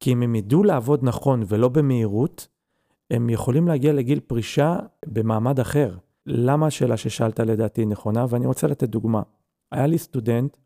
[0.00, 2.48] כי אם הם ידעו לעבוד נכון ולא במהירות,
[3.10, 5.96] הם יכולים להגיע לגיל פרישה במעמד אחר.
[6.26, 8.26] למה השאלה ששאלת לדעתי נכונה?
[8.28, 9.22] ואני רוצה לתת דוגמה.
[9.72, 10.56] היה לי סטודנט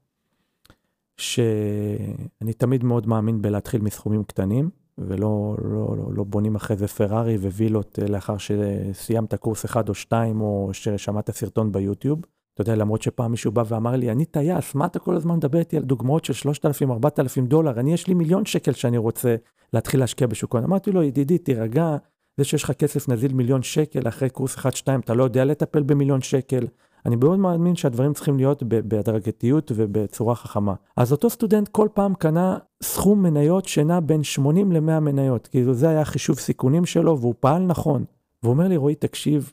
[1.16, 7.36] שאני תמיד מאוד מאמין בלהתחיל מסכומים קטנים, ולא לא, לא, לא בונים אחרי זה פרארי
[7.36, 12.20] ווילות לאחר שסיימת קורס אחד או שתיים, או ששמעת סרטון ביוטיוב.
[12.60, 15.58] אתה יודע, למרות שפעם מישהו בא ואמר לי, אני טייס, מה אתה כל הזמן מדבר
[15.58, 17.80] איתי על דוגמאות של 3,000-4,000 דולר?
[17.80, 19.36] אני, יש לי מיליון שקל שאני רוצה
[19.72, 20.64] להתחיל להשקיע בשוק ההון.
[20.64, 21.96] אמרתי לו, ידידי, תירגע,
[22.36, 24.62] זה שיש לך כסף נזיל מיליון שקל אחרי קורס 1-2,
[25.04, 26.66] אתה לא יודע לטפל במיליון שקל.
[27.06, 30.74] אני מאוד מאמין שהדברים צריכים להיות בהדרגתיות ובצורה חכמה.
[30.96, 35.88] אז אותו סטודנט כל פעם קנה סכום מניות שנע בין 80 ל-100 מניות, כאילו זה
[35.88, 38.04] היה חישוב סיכונים שלו והוא פעל נכון.
[38.42, 39.52] והוא אומר לי, רועי, תקשיב,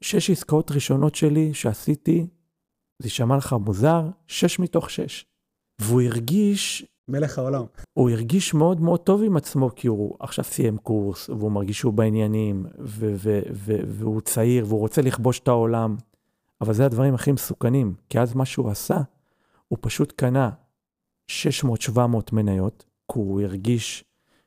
[0.00, 2.26] שש עסקאות ראשונות שלי שעשיתי,
[3.04, 5.26] זה יישמע לך מוזר, שש מתוך שש.
[5.80, 6.86] והוא הרגיש...
[7.08, 7.64] מלך העולם.
[7.92, 11.92] הוא הרגיש מאוד מאוד טוב עם עצמו, כי הוא עכשיו סיים קורס, והוא מרגיש שהוא
[11.92, 15.96] בעניינים, והוא צעיר, והוא רוצה לכבוש את העולם.
[16.60, 18.98] אבל זה הדברים הכי מסוכנים, כי אז מה שהוא עשה,
[19.68, 20.50] הוא פשוט קנה
[21.30, 21.96] 600-700
[22.32, 24.04] מניות, כי הוא הרגיש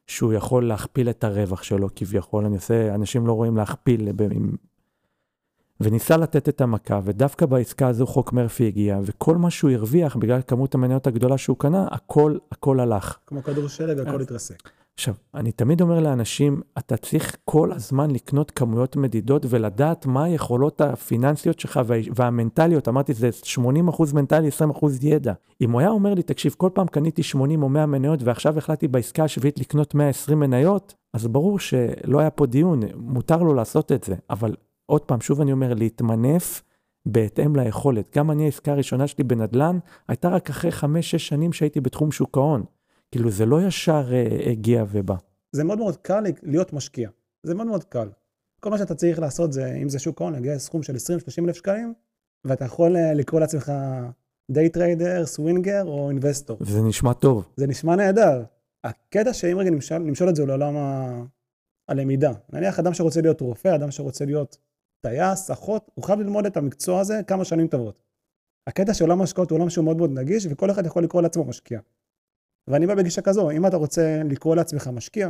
[0.08, 4.10] שהוא יכול להכפיל את הרווח שלו כביכול, אני עושה, אנשים לא רואים להכפיל
[5.81, 10.41] וניסה לתת את המכה, ודווקא בעסקה הזו חוק מרפי הגיע, וכל מה שהוא הרוויח בגלל
[10.47, 13.17] כמות המניות הגדולה שהוא קנה, הכל, הכל הלך.
[13.27, 14.69] כמו כדור שלג, הכל התרסק.
[14.99, 20.81] עכשיו, אני תמיד אומר לאנשים, אתה צריך כל הזמן לקנות כמויות מדידות ולדעת מה היכולות
[20.81, 22.87] הפיננסיות שלך וה, והמנטליות.
[22.87, 25.33] אמרתי, זה 80% מנטלי, 20% ידע.
[25.61, 28.87] אם הוא היה אומר לי, תקשיב, כל פעם קניתי 80 או 100 מניות ועכשיו החלטתי
[28.87, 34.03] בעסקה השביעית לקנות 120 מניות, אז ברור שלא היה פה דיון, מותר לו לעשות את
[34.03, 34.15] זה.
[34.29, 34.55] אבל
[34.89, 36.63] עוד פעם, שוב אני אומר, להתמנף
[37.06, 38.15] בהתאם ליכולת.
[38.17, 42.63] גם אני, העסקה הראשונה שלי בנדל"ן, הייתה רק אחרי 5-6 שנים שהייתי בתחום שוק ההון.
[43.12, 45.15] כאילו, זה לא ישר אה, הגיע ובא.
[45.52, 47.10] זה מאוד מאוד קל להיות משקיע.
[47.43, 48.10] זה מאוד מאוד קל.
[48.60, 50.97] כל מה שאתה צריך לעשות זה, אם זה שוק ההון, להגיע לסכום של 20-30
[51.45, 51.93] אלף שקלים,
[52.45, 53.71] ואתה יכול אה, לקרוא לעצמך
[54.51, 56.58] day trader, swinger או investor.
[56.62, 57.47] וזה נשמע טוב.
[57.56, 58.43] זה נשמע נהדר.
[58.84, 60.76] הקטע שאם רגע נמשול, נמשול את זה לעולם.
[61.88, 62.32] הלמידה.
[62.54, 64.58] נניח אדם שרוצה להיות רופא, אדם שרוצה להיות
[65.08, 68.04] טייס, אחות, הוא חייב ללמוד את המקצוע הזה כמה שנים טובות.
[68.67, 71.43] הקטע של עולם ההשקעות הוא עולם שהוא מאוד מאוד נגיש, וכל אחד יכול לקרוא לעצמו
[71.43, 71.80] משקיע.
[72.67, 75.30] ואני בא בגישה כזו, אם אתה רוצה לקרוא לעצמך משקיע,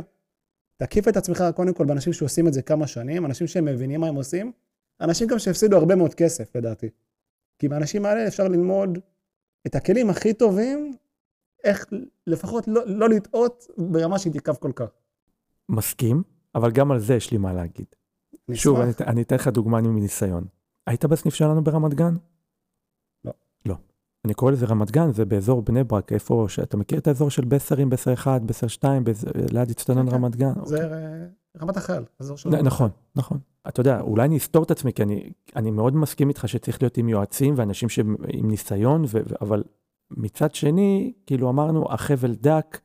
[0.76, 4.08] תקיף את עצמך קודם כל באנשים שעושים את זה כמה שנים, אנשים שהם מבינים מה
[4.08, 4.52] הם עושים,
[5.00, 6.88] אנשים גם שהפסידו הרבה מאוד כסף לדעתי.
[7.58, 8.98] כי מהאנשים האלה אפשר ללמוד
[9.66, 10.92] את הכלים הכי טובים,
[11.64, 11.86] איך
[12.26, 14.88] לפחות לא, לא לטעות ברמה שהיא תקף כל כך.
[15.68, 16.22] מסכים,
[16.54, 17.97] אבל גם על זה יש לי מה להגיד.
[18.48, 18.62] נשמח.
[18.62, 20.44] שוב, אני, אני אתן לך דוגמה מניסיון.
[20.86, 22.14] היית בסניף שלנו ברמת גן?
[23.24, 23.32] לא.
[23.66, 23.76] לא.
[24.24, 27.44] אני קורא לזה רמת גן, זה באזור בני ברק, איפה שאתה מכיר את האזור של
[27.44, 29.24] בסרים, בסר 1, בסר 2, בז...
[29.52, 30.16] ליד אצטדיון כן, כן.
[30.16, 30.52] רמת גן?
[30.64, 30.98] זה אוקיי.
[31.62, 32.48] רמת החייל, אזור של...
[32.48, 33.38] נכון, נכון.
[33.68, 36.96] אתה יודע, אולי אני אסתור את עצמי, כי אני, אני מאוד מסכים איתך שצריך להיות
[36.96, 37.88] עם יועצים ואנשים
[38.28, 39.18] עם ניסיון, ו...
[39.40, 39.62] אבל
[40.10, 42.80] מצד שני, כאילו אמרנו, החבל דק,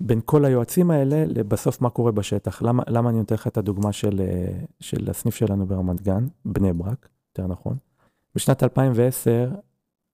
[0.00, 2.62] בין כל היועצים האלה, בסוף מה קורה בשטח.
[2.62, 6.72] למה, למה אני נותן לך את הדוגמה של, אה, של הסניף שלנו ברמת גן, בני
[6.72, 7.76] ברק, יותר נכון.
[8.34, 9.50] בשנת 2010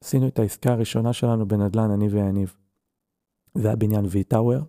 [0.05, 2.55] עשינו את העסקה הראשונה שלנו בנדל"ן, אני ויניב.
[3.55, 4.65] זה היה בניין V-Tower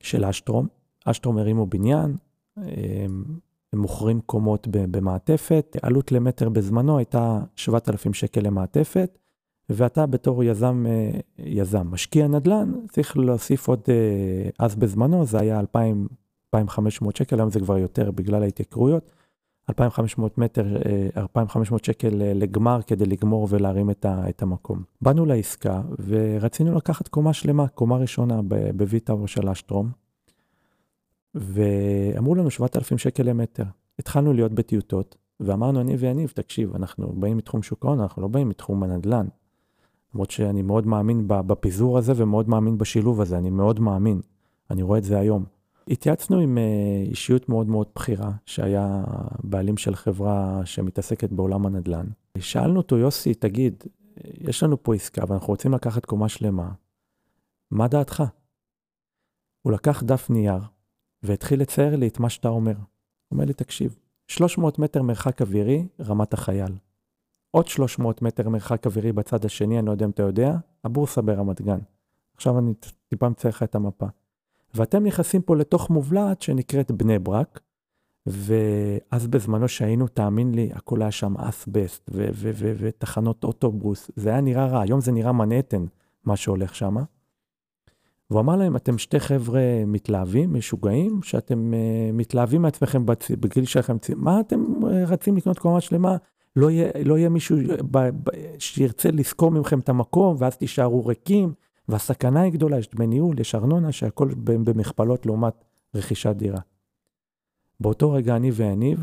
[0.00, 0.66] של אשטרום.
[1.04, 2.16] אשטרום הרימו בניין,
[2.56, 3.24] הם,
[3.72, 9.18] הם מוכרים קומות במעטפת, עלות למטר בזמנו הייתה 7,000 שקל למעטפת,
[9.70, 15.60] ואתה בתור יזם, אה, יזם, משקיע נדל"ן, צריך להוסיף עוד, אה, אז בזמנו זה היה
[15.60, 16.08] 2,000,
[16.54, 19.12] 2,500 שקל, היום זה כבר יותר בגלל ההתייקרויות.
[19.70, 20.76] 2,500 מטר,
[21.16, 24.82] 2,500 אה, שקל לגמר כדי לגמור ולהרים את, ה, את המקום.
[25.02, 28.40] באנו לעסקה ורצינו לקחת קומה שלמה, קומה ראשונה
[28.76, 29.90] בוויטאור של אשטרום,
[31.34, 33.64] ואמרו לנו 7,000 שקל למטר.
[33.98, 38.48] התחלנו להיות בטיוטות, ואמרנו אני ויניב, תקשיב, אנחנו באים מתחום שוק ההון, אנחנו לא באים
[38.48, 39.26] מתחום הנדל"ן.
[40.14, 44.20] למרות שאני מאוד מאמין בפיזור הזה ומאוד מאמין בשילוב הזה, אני מאוד מאמין.
[44.70, 45.44] אני רואה את זה היום.
[45.88, 49.04] התייעצנו עם אה, אישיות מאוד מאוד בכירה, שהיה
[49.44, 52.06] בעלים של חברה שמתעסקת בעולם הנדל"ן.
[52.38, 53.84] שאלנו אותו, יוסי, תגיד,
[54.24, 56.72] יש לנו פה עסקה ואנחנו רוצים לקחת קומה שלמה,
[57.70, 58.22] מה דעתך?
[59.62, 60.60] הוא לקח דף נייר
[61.22, 62.74] והתחיל לצייר לי את מה שאתה אומר.
[62.76, 62.84] הוא
[63.30, 66.72] אומר לי, תקשיב, 300 מטר מרחק אווירי, רמת החייל.
[67.50, 71.62] עוד 300 מטר מרחק אווירי בצד השני, אני לא יודע אם אתה יודע, הבורסה ברמת
[71.62, 71.78] גן.
[72.36, 72.72] עכשיו אני
[73.08, 74.06] טיפה מצייר לך את המפה.
[74.74, 77.60] ואתם נכנסים פה לתוך מובלעת שנקראת בני ברק,
[78.26, 82.10] ואז בזמנו שהיינו, תאמין לי, הכל היה שם אסבסט
[82.54, 85.84] ותחנות אוטובוס, זה היה נראה רע, היום זה נראה מנהטן,
[86.24, 86.96] מה שהולך שם.
[88.30, 93.06] והוא אמר להם, אתם שתי חבר'ה מתלהבים, משוגעים, שאתם uh, מתלהבים מעצמכם.
[93.30, 96.16] בגיל שלכם, מה אתם uh, רצים לקנות קומה שלמה?
[96.56, 97.56] לא יהיה, לא יהיה מישהו
[97.90, 101.52] ב, ב, שירצה לשכור מכם את המקום, ואז תישארו ריקים,
[101.88, 106.60] והסכנה היא גדולה, יש דמי ניהול, יש ארנונה, שהכל במכפלות לעומת רכישת דירה.
[107.80, 109.00] באותו רגע אני ויניב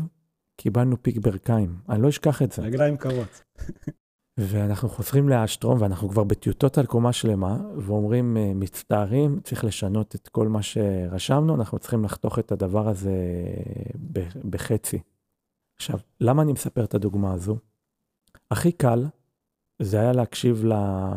[0.56, 2.62] קיבלנו פיק ברכיים, אני לא אשכח את זה.
[2.62, 3.42] רגליים קרות.
[4.38, 10.28] ואנחנו חוזרים לאשטרום, ואנחנו כבר בטיוטות על קומה שלמה, ואומרים, אה, מצטערים, צריך לשנות את
[10.28, 13.12] כל מה שרשמנו, אנחנו צריכים לחתוך את הדבר הזה
[14.50, 14.98] בחצי.
[15.78, 17.56] עכשיו, למה אני מספר את הדוגמה הזו?
[18.50, 19.06] הכי קל
[19.82, 21.14] זה היה להקשיב לה,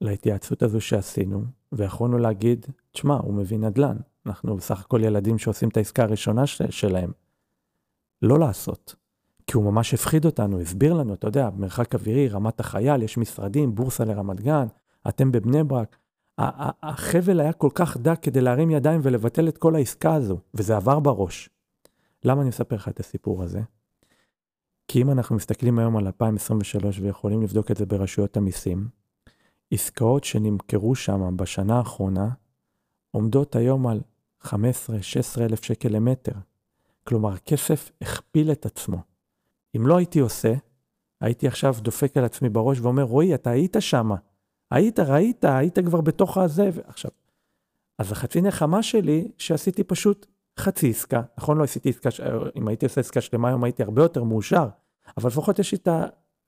[0.00, 5.76] להתייעצות הזו שעשינו, ויכולנו להגיד, תשמע, הוא מבין נדל"ן, אנחנו בסך הכל ילדים שעושים את
[5.76, 7.12] העסקה הראשונה שלהם.
[8.22, 8.94] לא לעשות.
[9.46, 13.74] כי הוא ממש הפחיד אותנו, הסביר לנו, אתה יודע, מרחק אווירי, רמת החייל, יש משרדים,
[13.74, 14.66] בורסה לרמת גן,
[15.08, 15.96] אתם בבני ברק.
[16.38, 21.00] החבל היה כל כך דק כדי להרים ידיים ולבטל את כל העסקה הזו, וזה עבר
[21.00, 21.50] בראש.
[22.24, 23.60] למה אני מספר לך את הסיפור הזה?
[24.88, 28.88] כי אם אנחנו מסתכלים היום על 2023 ויכולים לבדוק את זה ברשויות המיסים,
[29.70, 32.28] עסקאות שנמכרו שם בשנה האחרונה
[33.10, 34.00] עומדות היום על
[34.44, 34.48] 15-16
[35.40, 36.32] אלף שקל למטר.
[37.04, 38.96] כלומר, כסף הכפיל את עצמו.
[39.76, 40.54] אם לא הייתי עושה,
[41.20, 44.10] הייתי עכשיו דופק על עצמי בראש ואומר, רועי, אתה היית שם.
[44.70, 46.70] היית, ראית, היית כבר בתוך הזה.
[46.84, 47.10] עכשיו,
[47.98, 50.26] אז החצי נחמה שלי, שעשיתי פשוט
[50.58, 51.22] חצי עסקה.
[51.38, 52.08] נכון, לא עשיתי עסקה,
[52.56, 54.68] אם הייתי עושה עסקה שלמה היום הייתי הרבה יותר מאושר,
[55.16, 55.88] אבל לפחות יש לי את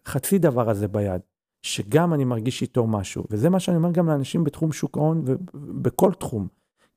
[0.06, 1.20] החצי דבר הזה ביד,
[1.62, 3.24] שגם אני מרגיש איתו משהו.
[3.30, 6.48] וזה מה שאני אומר גם לאנשים בתחום שוק ההון ובכל תחום.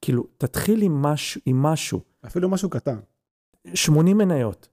[0.02, 2.02] כאילו, תתחיל עם משהו, עם משהו.
[2.26, 3.00] אפילו משהו קטן.
[3.74, 4.68] 80 מניות.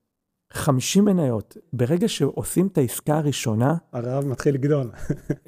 [0.52, 3.74] 50 מניות, ברגע שעושים את העסקה הראשונה...
[3.92, 4.90] הרעב מתחיל לגדול.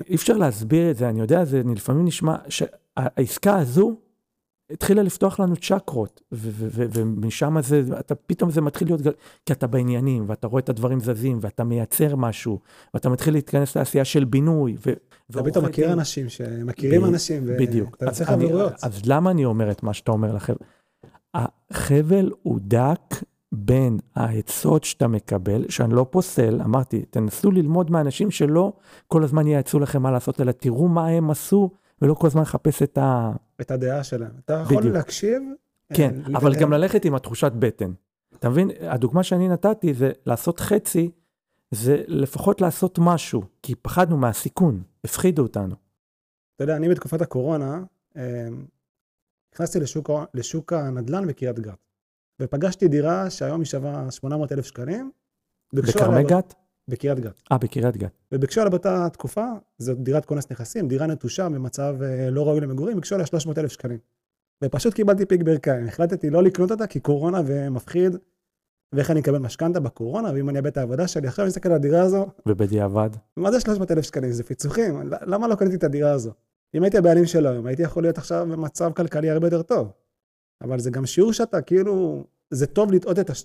[0.09, 3.97] אי אפשר להסביר את זה, אני יודע, זה לפעמים נשמע שהעסקה הזו
[4.71, 9.01] התחילה לפתוח לנו צ'קרות, ומשם זה, אתה, פתאום זה מתחיל להיות,
[9.47, 12.61] כי אתה בעניינים, ואתה רואה את הדברים זזים, ואתה מייצר משהו,
[12.95, 14.77] ואתה מתחיל להתכנס לעשייה של בינוי.
[14.87, 14.93] ו,
[15.31, 17.97] אתה פתאום מכיר אנשים שמכירים אנשים, בדיוק.
[18.01, 18.73] ואתה צריך חברויות.
[18.83, 20.55] אז למה אני אומר את מה שאתה אומר לכם?
[21.35, 23.15] החבל הוא דק
[23.53, 28.73] בין העצות שאתה מקבל, שאני לא פוסל, אמרתי, תנסו ללמוד מאנשים שלא
[29.07, 31.71] כל הזמן ייעצו לכם מה לעשות, אלא תראו מה הם עשו,
[32.03, 33.33] ולא כל הזמן לחפש את ה...
[33.61, 34.31] את הדעה שלהם.
[34.45, 34.95] אתה יכול בדיוק.
[34.95, 35.43] להקשיב.
[35.93, 37.93] כן, אה, אבל גם ללכת עם התחושת בטן.
[38.39, 38.71] אתה מבין?
[38.81, 41.11] הדוגמה שאני נתתי זה לעשות חצי,
[41.71, 45.75] זה לפחות לעשות משהו, כי פחדנו מהסיכון, הפחידו אותנו.
[46.57, 47.85] אתה יודע, אני בתקופת הקורונה,
[48.17, 48.49] אה,
[49.55, 51.79] נכנסתי לשוק, לשוק הנדל"ן בקריית גת.
[52.41, 55.11] ופגשתי דירה שהיום היא שווה 800 אלף שקלים.
[55.73, 56.55] בכרמי גת?
[56.89, 57.43] בקריית גת.
[57.53, 58.13] אה, בקריית גת.
[58.33, 59.47] וביקשו עליה באותה תקופה,
[59.79, 63.73] זאת דירת כונס נכסים, דירה נטושה במצב אה, לא ראוי למגורים, ביקשו עליה 300 אלף
[63.73, 63.99] שקלים.
[64.65, 68.17] ופשוט קיבלתי פיק ברכיים, החלטתי לא לקנות אותה כי קורונה ומפחיד,
[68.93, 71.75] ואיך אני אקבל משכנתה בקורונה, ואם אני אאבד את העבודה שלי, עכשיו אני מסתכל על
[71.75, 72.27] הדירה הזו.
[72.47, 73.11] ובדיעבד?
[73.37, 74.33] מה זה 300 אלף שקלים?
[74.33, 76.33] זה פיצוחים, למה לא קניתי את הדירה הזו?
[76.75, 79.93] אם הייתי הבעלים שלו היום, הייתי יכול להיות עכשיו במצב כלכלי הרבה יותר טוב.
[80.63, 83.45] אבל זה גם שיעור שאתה כאילו, זה טוב לטעות את הש...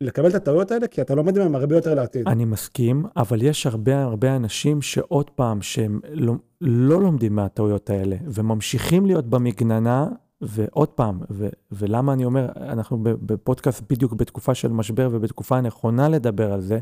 [0.00, 2.28] לקבל את הטעויות האלה, כי אתה לומד מהם הרבה יותר לעתיד.
[2.28, 8.16] אני מסכים, אבל יש הרבה הרבה אנשים שעוד פעם, שהם לא, לא לומדים מהטעויות האלה,
[8.26, 10.08] וממשיכים להיות במגננה,
[10.40, 16.52] ועוד פעם, ו, ולמה אני אומר, אנחנו בפודקאסט בדיוק בתקופה של משבר ובתקופה הנכונה לדבר
[16.52, 16.78] על זה,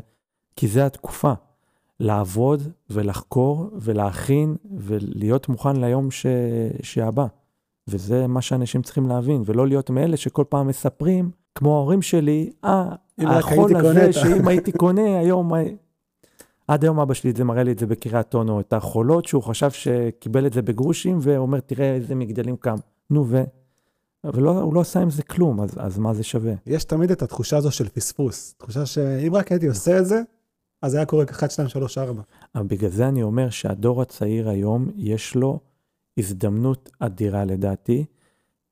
[0.55, 1.33] כי זה התקופה.
[1.99, 6.25] לעבוד ולחקור ולהכין ולהיות מוכן ליום ש...
[6.83, 7.25] שהבא.
[7.87, 12.95] וזה מה שאנשים צריכים להבין, ולא להיות מאלה שכל פעם מספרים, כמו ההורים שלי, אה,
[13.19, 15.51] החול הזה שאם הייתי קונה, היום...
[16.67, 19.71] עד היום אבא שלי זה מראה לי את זה בקריית אונו, את החולות שהוא חשב
[19.71, 22.75] שקיבל את זה בגרושים, ואומר, תראה איזה מגדלים קם.
[23.09, 23.43] נו, ו...
[24.23, 26.53] אבל לא, הוא לא עשה עם זה כלום, אז, אז מה זה שווה?
[26.65, 28.55] יש תמיד את התחושה הזו של פספוס.
[28.57, 30.21] תחושה שאם רק הייתי עושה את זה,
[30.81, 32.21] אז היה קורה 1, 2, 3, 4.
[32.55, 35.59] אבל בגלל זה אני אומר שהדור הצעיר היום, יש לו
[36.17, 38.05] הזדמנות אדירה לדעתי,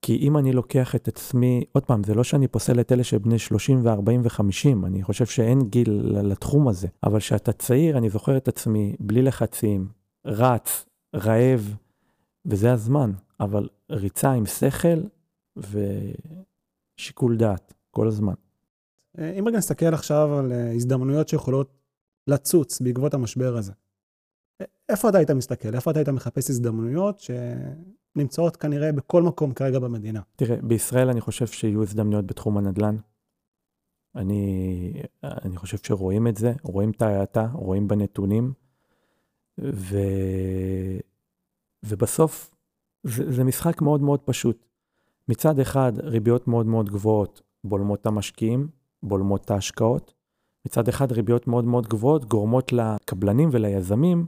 [0.01, 3.39] כי אם אני לוקח את עצמי, עוד פעם, זה לא שאני פוסל את אלה שבני
[3.39, 5.91] 30 ו-40 ו-50, אני חושב שאין גיל
[6.23, 9.87] לתחום הזה, אבל כשאתה צעיר, אני זוכר את עצמי בלי לחצים,
[10.25, 10.85] רץ,
[11.15, 11.75] רעב,
[12.45, 15.01] וזה הזמן, אבל ריצה עם שכל
[16.97, 18.33] ושיקול דעת כל הזמן.
[19.19, 21.77] אה, אם רגע נסתכל עכשיו על אה, הזדמנויות שיכולות
[22.27, 23.71] לצוץ בעקבות המשבר הזה,
[24.89, 25.75] איפה אתה היית מסתכל?
[25.75, 27.19] איפה אתה היית מחפש הזדמנויות
[28.13, 30.21] שנמצאות כנראה בכל מקום כרגע במדינה?
[30.35, 32.95] תראה, בישראל אני חושב שיהיו הזדמנויות בתחום הנדל"ן.
[34.15, 34.93] אני,
[35.23, 38.53] אני חושב שרואים את זה, רואים את ההאטה, רואים בנתונים,
[39.59, 39.97] ו,
[41.83, 42.51] ובסוף
[43.03, 44.65] זה, זה משחק מאוד מאוד פשוט.
[45.29, 48.67] מצד אחד, ריביות מאוד מאוד גבוהות בולמות המשקיעים,
[49.03, 50.13] בולמות ההשקעות.
[50.65, 54.25] מצד אחד, ריביות מאוד מאוד גבוהות גורמות לקבלנים וליזמים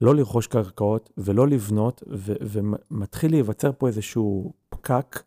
[0.00, 5.22] לא לרכוש קרקעות ולא לבנות, ו- ומתחיל להיווצר פה איזשהו פקק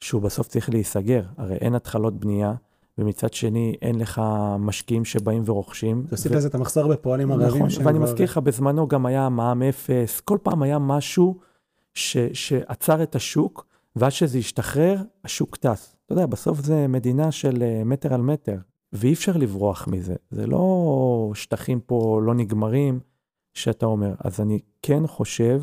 [0.00, 1.22] שהוא בסוף צריך להיסגר.
[1.36, 2.54] הרי אין התחלות בנייה,
[2.98, 4.22] ומצד שני אין לך
[4.58, 6.04] משקיעים שבאים ורוכשים.
[6.10, 6.48] תוסיף לזה.
[6.48, 7.66] את המחסור בפועלים ערבים.
[7.66, 11.38] נכון, ואני מזכיר לך, בזמנו גם היה מע"מ אפס, כל פעם היה משהו
[11.94, 15.96] ש- שעצר את השוק, ואז שזה ישתחרר, השוק טס.
[16.06, 18.56] אתה יודע, בסוף זה מדינה של אה, מטר על מטר,
[18.92, 20.14] ואי אפשר לברוח מזה.
[20.30, 23.00] זה לא שטחים פה לא נגמרים.
[23.58, 24.14] שאתה אומר.
[24.18, 25.62] אז אני כן חושב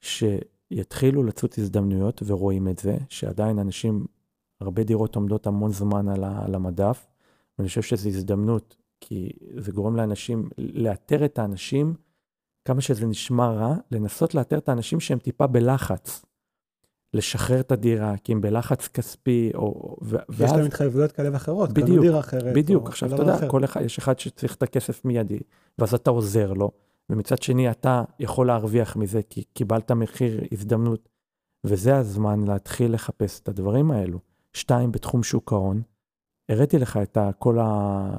[0.00, 4.06] שיתחילו לצוץ הזדמנויות, ורואים את זה, שעדיין אנשים,
[4.60, 7.06] הרבה דירות עומדות המון זמן על המדף,
[7.58, 11.94] ואני חושב שזו הזדמנות, כי זה גורם לאנשים, לאתר את האנשים,
[12.64, 16.24] כמה שזה נשמע רע, לנסות לאתר את האנשים שהם טיפה בלחץ.
[17.14, 19.96] לשחרר את הדירה, כי הם בלחץ כספי, או...
[20.02, 20.40] ואז...
[20.40, 22.54] יש להם התחייבויות כאלה ואחרות, בדיוק, קנו דירה אחרת.
[22.54, 25.38] בדיוק, עכשיו אתה יודע, כל אחד, יש אחד שצריך את הכסף מיידי,
[25.78, 26.70] ואז אתה עוזר לו,
[27.10, 31.08] ומצד שני אתה יכול להרוויח מזה כי קיבלת מחיר הזדמנות,
[31.64, 34.18] וזה הזמן להתחיל לחפש את הדברים האלו.
[34.52, 35.82] שתיים, בתחום שוק ההון,
[36.48, 38.10] הראיתי לך את כל ה...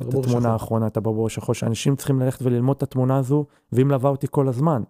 [0.00, 0.46] את התמונה שחור.
[0.46, 4.48] האחרונה, את הברבור השחור, שאנשים צריכים ללכת וללמוד את התמונה הזו, והיא מלווה אותי כל
[4.48, 4.82] הזמן.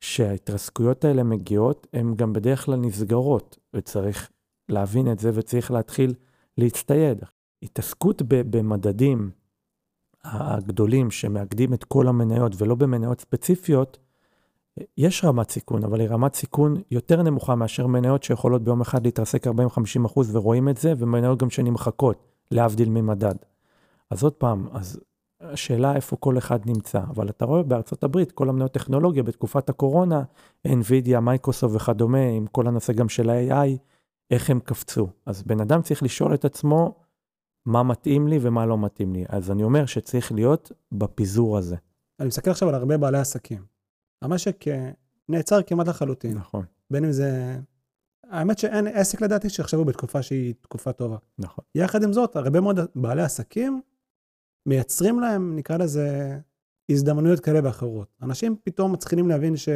[0.00, 4.30] שההתרסקויות האלה מגיעות, הן גם בדרך כלל נסגרות, וצריך
[4.68, 6.14] להבין את זה וצריך להתחיל
[6.58, 7.24] להצטייד.
[7.62, 9.30] התעסקות במדדים
[10.24, 13.98] הגדולים שמאגדים את כל המניות ולא במניות ספציפיות,
[14.98, 19.46] יש רמת סיכון, אבל היא רמת סיכון יותר נמוכה מאשר מניות שיכולות ביום אחד להתרסק
[19.46, 19.50] 40-50
[20.06, 23.34] אחוז ורואים את זה, ומניות גם שנמחקות, להבדיל ממדד.
[24.10, 25.00] אז עוד פעם, אז
[25.40, 30.22] השאלה איפה כל אחד נמצא, אבל אתה רואה בארצות הברית, כל המניות טכנולוגיה בתקופת הקורונה,
[30.68, 33.78] NVIDIA, מייקרוסופט וכדומה, עם כל הנושא גם של ה-AI,
[34.30, 35.08] איך הם קפצו.
[35.26, 36.94] אז בן אדם צריך לשאול את עצמו,
[37.66, 39.24] מה מתאים לי ומה לא מתאים לי.
[39.28, 41.76] אז אני אומר שצריך להיות בפיזור הזה.
[42.20, 43.64] אני מסתכל עכשיו על הרבה בעלי עסקים.
[44.22, 44.64] המשק
[45.28, 46.36] נעצר כמעט לחלוטין.
[46.36, 46.64] נכון.
[46.90, 47.58] בין אם זה...
[48.24, 51.16] האמת שאין עסק לדעתי שעכשיו הוא בתקופה שהיא תקופה טובה.
[51.38, 51.64] נכון.
[51.74, 53.80] יחד עם זאת, הרבה מאוד בעלי עסקים
[54.66, 56.38] מייצרים להם, נקרא לזה,
[56.90, 58.08] הזדמנויות כאלה ואחרות.
[58.22, 59.68] אנשים פתאום מתחילים להבין ש...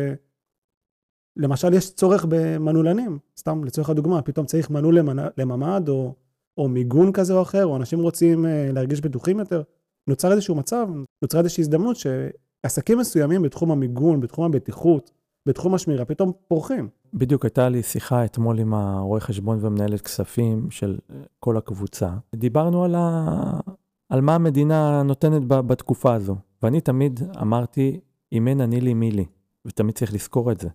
[1.36, 4.98] למשל, יש צורך במנעולנים, סתם לצורך הדוגמה, פתאום צריך מנעול
[5.36, 6.14] לממ"ד או
[6.58, 9.62] או מיגון כזה או אחר, או אנשים רוצים אה, להרגיש בטוחים יותר,
[10.08, 10.88] נוצר איזשהו מצב,
[11.22, 15.10] נוצרה איזושהי הזדמנות שעסקים מסוימים בתחום המיגון, בתחום הבטיחות,
[15.48, 16.88] בתחום השמירה, פתאום פורחים.
[17.14, 22.10] בדיוק הייתה לי שיחה אתמול עם הרואה חשבון ומנהלת כספים של אה, כל הקבוצה.
[22.34, 23.60] דיברנו על, ה...
[24.08, 28.00] על מה המדינה נותנת בתקופה הזו, ואני תמיד אמרתי,
[28.32, 29.24] אם אין אני לי מי לי,
[29.66, 30.68] ותמיד צריך לזכור את זה.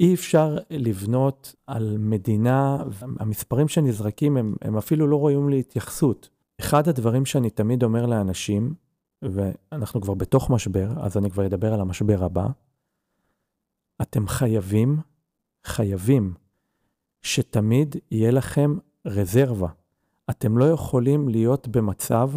[0.00, 2.84] אי אפשר לבנות על מדינה,
[3.20, 6.28] המספרים שנזרקים הם, הם אפילו לא רואים לי התייחסות.
[6.60, 8.74] אחד הדברים שאני תמיד אומר לאנשים,
[9.22, 12.46] ואנחנו כבר בתוך משבר, אז אני כבר אדבר על המשבר הבא,
[14.02, 14.96] אתם חייבים,
[15.64, 16.34] חייבים,
[17.22, 18.76] שתמיד יהיה לכם
[19.06, 19.68] רזרבה.
[20.30, 22.30] אתם לא יכולים להיות במצב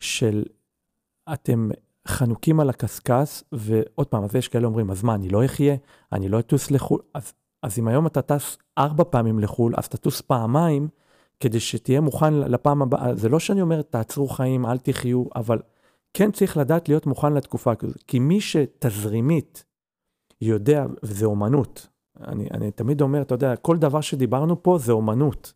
[0.00, 0.44] של
[1.32, 1.70] אתם
[2.08, 5.76] חנוקים על הקשקש, ועוד פעם, אז יש כאלה אומרים, אז מה, אני לא אחיה?
[6.12, 7.00] אני לא אטוס לחו"ל?
[7.14, 10.88] אז, אז אם היום אתה טס ארבע פעמים לחו"ל, אז תטוס פעמיים,
[11.40, 13.14] כדי שתהיה מוכן לפעם הבאה.
[13.14, 15.58] זה לא שאני אומר, תעצרו חיים, אל תחיו, אבל
[16.14, 17.94] כן צריך לדעת להיות מוכן לתקופה כזו.
[18.06, 19.64] כי מי שתזרימית
[20.40, 21.88] יודע, וזה אומנות,
[22.20, 25.52] אני, אני תמיד אומר, אתה יודע, כל דבר שדיברנו פה זה אומנות.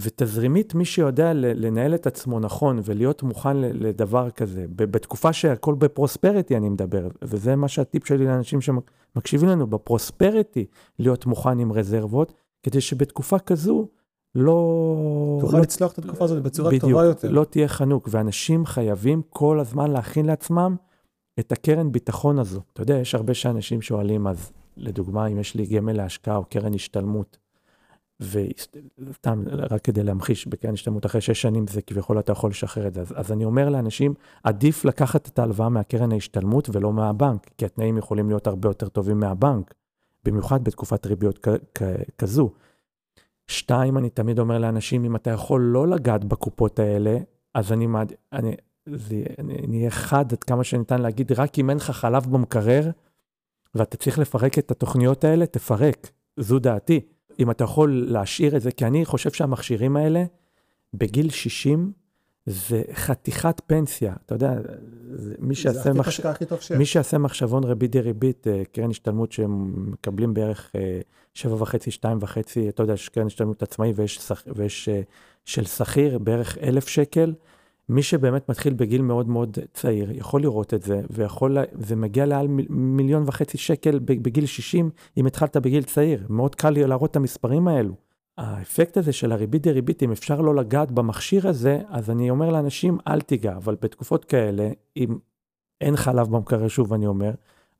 [0.00, 6.68] ותזרימית, מי שיודע לנהל את עצמו נכון ולהיות מוכן לדבר כזה, בתקופה שהכל בפרוספריטי אני
[6.68, 10.66] מדבר, וזה מה שהטיפ שלי לאנשים שמקשיבים לנו, בפרוספריטי,
[10.98, 12.32] להיות מוכן עם רזרבות,
[12.62, 13.88] כדי שבתקופה כזו
[14.34, 15.38] לא...
[15.40, 17.30] תוכל לא, לצלוח את התקופה הזאת בצורה בדיוק, טובה יותר.
[17.30, 20.76] לא תהיה חנוק, ואנשים חייבים כל הזמן להכין לעצמם
[21.40, 22.60] את הקרן ביטחון הזו.
[22.72, 26.74] אתה יודע, יש הרבה שאנשים שואלים, אז לדוגמה, אם יש לי גמל להשקעה או קרן
[26.74, 27.38] השתלמות,
[28.20, 32.94] וסתם, רק כדי להמחיש, בקרן השתלמות אחרי שש שנים זה כביכול אתה יכול לשחרר את
[32.94, 33.00] זה.
[33.00, 37.98] אז, אז אני אומר לאנשים, עדיף לקחת את ההלוואה מהקרן ההשתלמות ולא מהבנק, כי התנאים
[37.98, 39.74] יכולים להיות הרבה יותר טובים מהבנק.
[40.24, 41.46] במיוחד בתקופת ריביות
[42.18, 42.50] כזו.
[43.46, 47.18] שתיים, אני תמיד אומר לאנשים, אם אתה יכול לא לגעת בקופות האלה,
[47.54, 47.86] אז אני,
[48.32, 48.54] אני,
[48.86, 52.90] זה, אני אהיה חד עד כמה שניתן להגיד, רק אם אין לך חלב במקרר,
[53.74, 56.10] ואתה צריך לפרק את התוכניות האלה, תפרק.
[56.36, 57.00] זו דעתי.
[57.38, 60.24] אם אתה יכול להשאיר את זה, כי אני חושב שהמכשירים האלה,
[60.94, 61.92] בגיל 60,
[62.46, 64.14] זה חתיכת פנסיה.
[64.26, 64.54] אתה יודע,
[65.38, 66.20] מי שיעשה, מחש...
[66.78, 70.72] מי שיעשה מחשבון ריבית דריבית, אה, קרן השתלמות שהם מקבלים בערך
[71.34, 72.36] 7.5, אה, 2.5,
[72.68, 75.00] אתה יודע, יש קרן השתלמות עצמאי ויש, ויש אה,
[75.44, 77.34] של שכיר, בערך 1,000 שקל.
[77.88, 82.46] מי שבאמת מתחיל בגיל מאוד מאוד צעיר, יכול לראות את זה, ויכול, זה מגיע לעל
[82.70, 86.26] מיליון וחצי שקל בגיל 60, אם התחלת בגיל צעיר.
[86.28, 87.94] מאוד קל להראות את המספרים האלו.
[88.38, 92.98] האפקט הזה של הריבית דריבית, אם אפשר לא לגעת במכשיר הזה, אז אני אומר לאנשים,
[93.08, 95.18] אל תיגע, אבל בתקופות כאלה, אם
[95.80, 97.30] אין חלב במקרר, שוב אני אומר,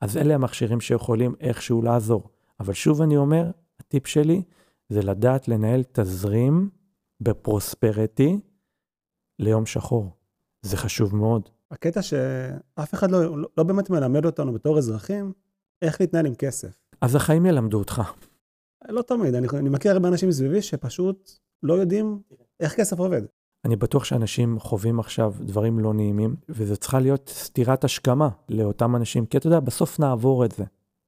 [0.01, 2.23] אז אלה המכשירים שיכולים איכשהו לעזור.
[2.61, 3.51] אבל שוב אני אומר,
[3.81, 4.43] הטיפ שלי
[4.89, 6.69] זה לדעת לנהל תזרים
[7.21, 8.39] בפרוספריטי
[9.39, 10.11] ליום שחור.
[10.63, 11.49] זה חשוב מאוד.
[11.71, 15.33] הקטע שאף אחד לא, לא, לא באמת מלמד אותנו בתור אזרחים
[15.83, 16.79] איך להתנהל עם כסף.
[17.01, 18.03] אז החיים ילמדו אותך.
[18.89, 21.31] לא תמיד, אני, אני מכיר הרבה אנשים סביבי שפשוט
[21.63, 22.21] לא יודעים
[22.61, 23.23] איך כסף עובד.
[23.65, 29.27] אני בטוח שאנשים חווים עכשיו דברים לא נעימים, וזה צריכה להיות סתירת השכמה לאותם אנשים,
[29.27, 30.65] כי אתה יודע, בסוף נעבור את זה,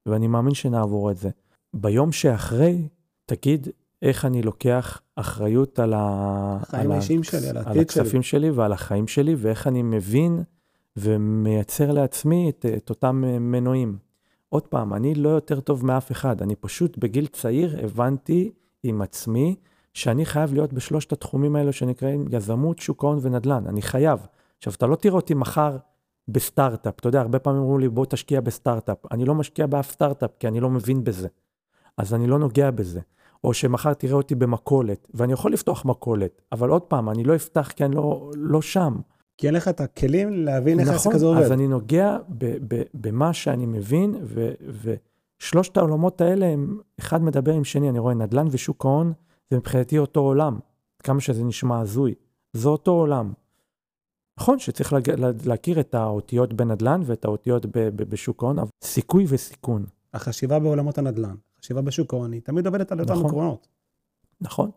[0.09, 1.31] ואני מאמין שנעבור את זה.
[1.75, 2.89] ביום שאחרי,
[3.27, 3.69] תגיד
[4.03, 6.59] איך אני לוקח אחריות על, ה...
[6.61, 7.59] החיים האישיים שלי, על.
[7.59, 8.41] על הכספים שלי.
[8.41, 10.43] שלי ועל החיים שלי, ואיך אני מבין
[10.97, 13.99] ומייצר לעצמי את, את אותם מנועים.
[14.49, 19.57] עוד פעם, אני לא יותר טוב מאף אחד, אני פשוט בגיל צעיר הבנתי עם עצמי
[19.95, 24.27] שאני חייב להיות בשלושת התחומים האלו שנקראים יזמות, שוק ההון ונדל"ן, אני חייב.
[24.59, 25.77] עכשיו, אתה לא תראה אותי מחר
[26.29, 29.13] בסטארט-אפ, אתה יודע, הרבה פעמים אמרו לי, בוא תשקיע בסטארט-אפ.
[29.13, 31.29] אני לא משקיע באף סטארט-אפ, כי אני לא מבין בזה.
[31.97, 33.01] אז אני לא נוגע בזה.
[33.45, 37.73] או שמחר תראה אותי במכולת, ואני יכול לפתוח מכולת, אבל עוד פעם, אני לא אפתח
[37.77, 38.97] כי אני לא, לא שם.
[39.39, 41.39] כי אין לך את הכלים להבין איך העסק הזה עובד.
[41.39, 42.17] נכון, אז אני נוגע
[42.95, 44.15] במה שאני מבין,
[45.41, 49.13] ושלושת העולמות האלה, הם, אחד מדבר עם שני, אני רואה נדל"ן ושוק ההון,
[49.51, 50.59] זה מבחינתי אותו עולם,
[51.03, 52.15] כמה שזה נשמע הזוי,
[52.53, 53.33] זה אותו עולם.
[54.39, 55.11] נכון שצריך להג...
[55.45, 57.67] להכיר את האותיות בנדל"ן ואת האותיות
[57.97, 59.85] בשוק ההון, אבל סיכוי וסיכון.
[60.15, 61.35] החשיבה בעולמות הנדל"ן,
[61.67, 63.69] החשיבה בשוק ההון, היא תמיד עובדת על אותם נכון, עקרונות.
[64.41, 64.71] נכון.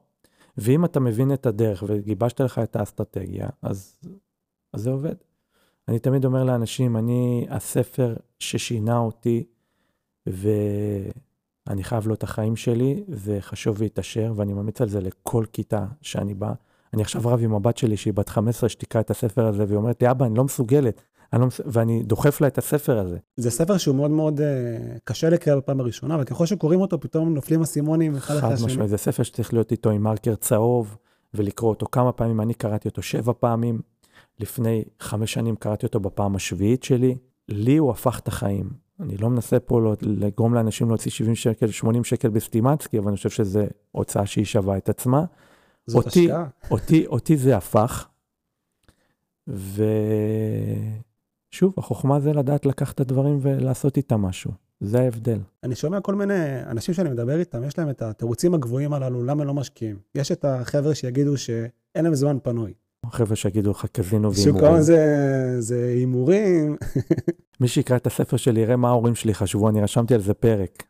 [0.57, 3.99] ואם אתה מבין את הדרך וגיבשת לך את האסטרטגיה, אז
[4.73, 5.15] אז זה עובד.
[5.87, 9.43] אני תמיד אומר לאנשים, אני, הספר ששינה אותי,
[10.27, 15.85] ואני חייב לו את החיים שלי, זה חשוב להתעשר, ואני ממליץ על זה לכל כיתה
[16.01, 16.53] שאני בא.
[16.93, 20.01] אני עכשיו רב עם הבת שלי, שהיא בת 15, שתיקה את הספר הזה, והיא אומרת
[20.01, 21.01] לי, אבא, אני לא מסוגלת.
[21.33, 21.61] לא מס...
[21.65, 23.17] ואני דוחף לה את הספר הזה.
[23.37, 24.43] זה ספר שהוא מאוד מאוד uh,
[25.03, 28.59] קשה לקריאה בפעם הראשונה, אבל ככל שקוראים אותו, פתאום נופלים אסימונים אחד אחרי השני.
[28.59, 30.97] חד משמעית, זה ספר שצריך להיות איתו עם מרקר צהוב,
[31.33, 32.41] ולקרוא אותו כמה פעמים.
[32.41, 33.81] אני קראתי אותו שבע פעמים.
[34.39, 37.15] לפני חמש שנים קראתי אותו בפעם השביעית שלי.
[37.49, 38.69] לי הוא הפך את החיים.
[38.99, 43.15] אני לא מנסה פה לא, לגרום לאנשים להוציא 70 שקל, 80 שקל בסטימצקי, אבל אני
[43.15, 43.61] חושב שזו
[43.91, 45.25] הוצאה שהיא שווה את עצמה.
[45.87, 46.45] זאת אותי, השקעה.
[46.71, 48.07] אותי, אותי זה הפך.
[51.51, 54.51] ושוב, החוכמה זה לדעת לקחת את הדברים ולעשות איתם משהו.
[54.79, 55.39] זה ההבדל.
[55.63, 59.41] אני שומע כל מיני אנשים שאני מדבר איתם, יש להם את התירוצים הגבוהים הללו, למה
[59.41, 59.99] הם לא משקיעים.
[60.15, 62.73] יש את החבר'ה שיגידו שאין להם זמן פנוי.
[63.05, 64.53] חבר'ה שיגידו לך קזינו והימורים.
[64.53, 64.81] שוק ההון
[65.59, 66.77] זה הימורים.
[67.59, 70.83] מי שיקרא את הספר שלי יראה מה ההורים שלי חשבו, אני רשמתי על זה פרק.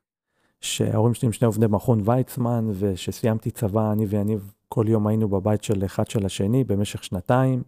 [0.62, 5.64] שההורים שלי הם שני עובדי מכון ויצמן, ושסיימתי צבא, אני ויניב כל יום היינו בבית
[5.64, 7.64] של אחד של השני במשך שנתיים,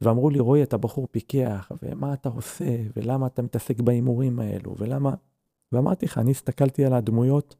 [0.00, 5.14] ואמרו לי, רועי, אתה בחור פיקח, ומה אתה עושה, ולמה אתה מתעסק בהימורים האלו, ולמה...
[5.72, 7.56] ואמרתי לך, אני הסתכלתי על הדמויות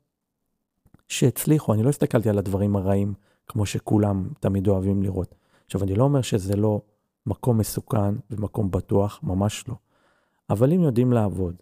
[1.08, 3.14] שהצליחו, אני לא הסתכלתי על הדברים הרעים,
[3.46, 5.34] כמו שכולם תמיד אוהבים לראות.
[5.66, 6.80] עכשיו, אני לא אומר שזה לא
[7.26, 9.74] מקום מסוכן ומקום בטוח, ממש לא.
[10.50, 11.54] אבל אם יודעים לעבוד,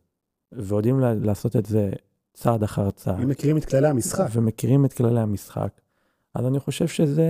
[0.52, 1.90] ויודעים לעשות את זה
[2.32, 3.20] צעד אחר צעד.
[3.20, 4.26] אם מכירים את כללי המשחק.
[4.32, 5.80] ומכירים את כללי המשחק,
[6.34, 7.26] אז אני חושב שזה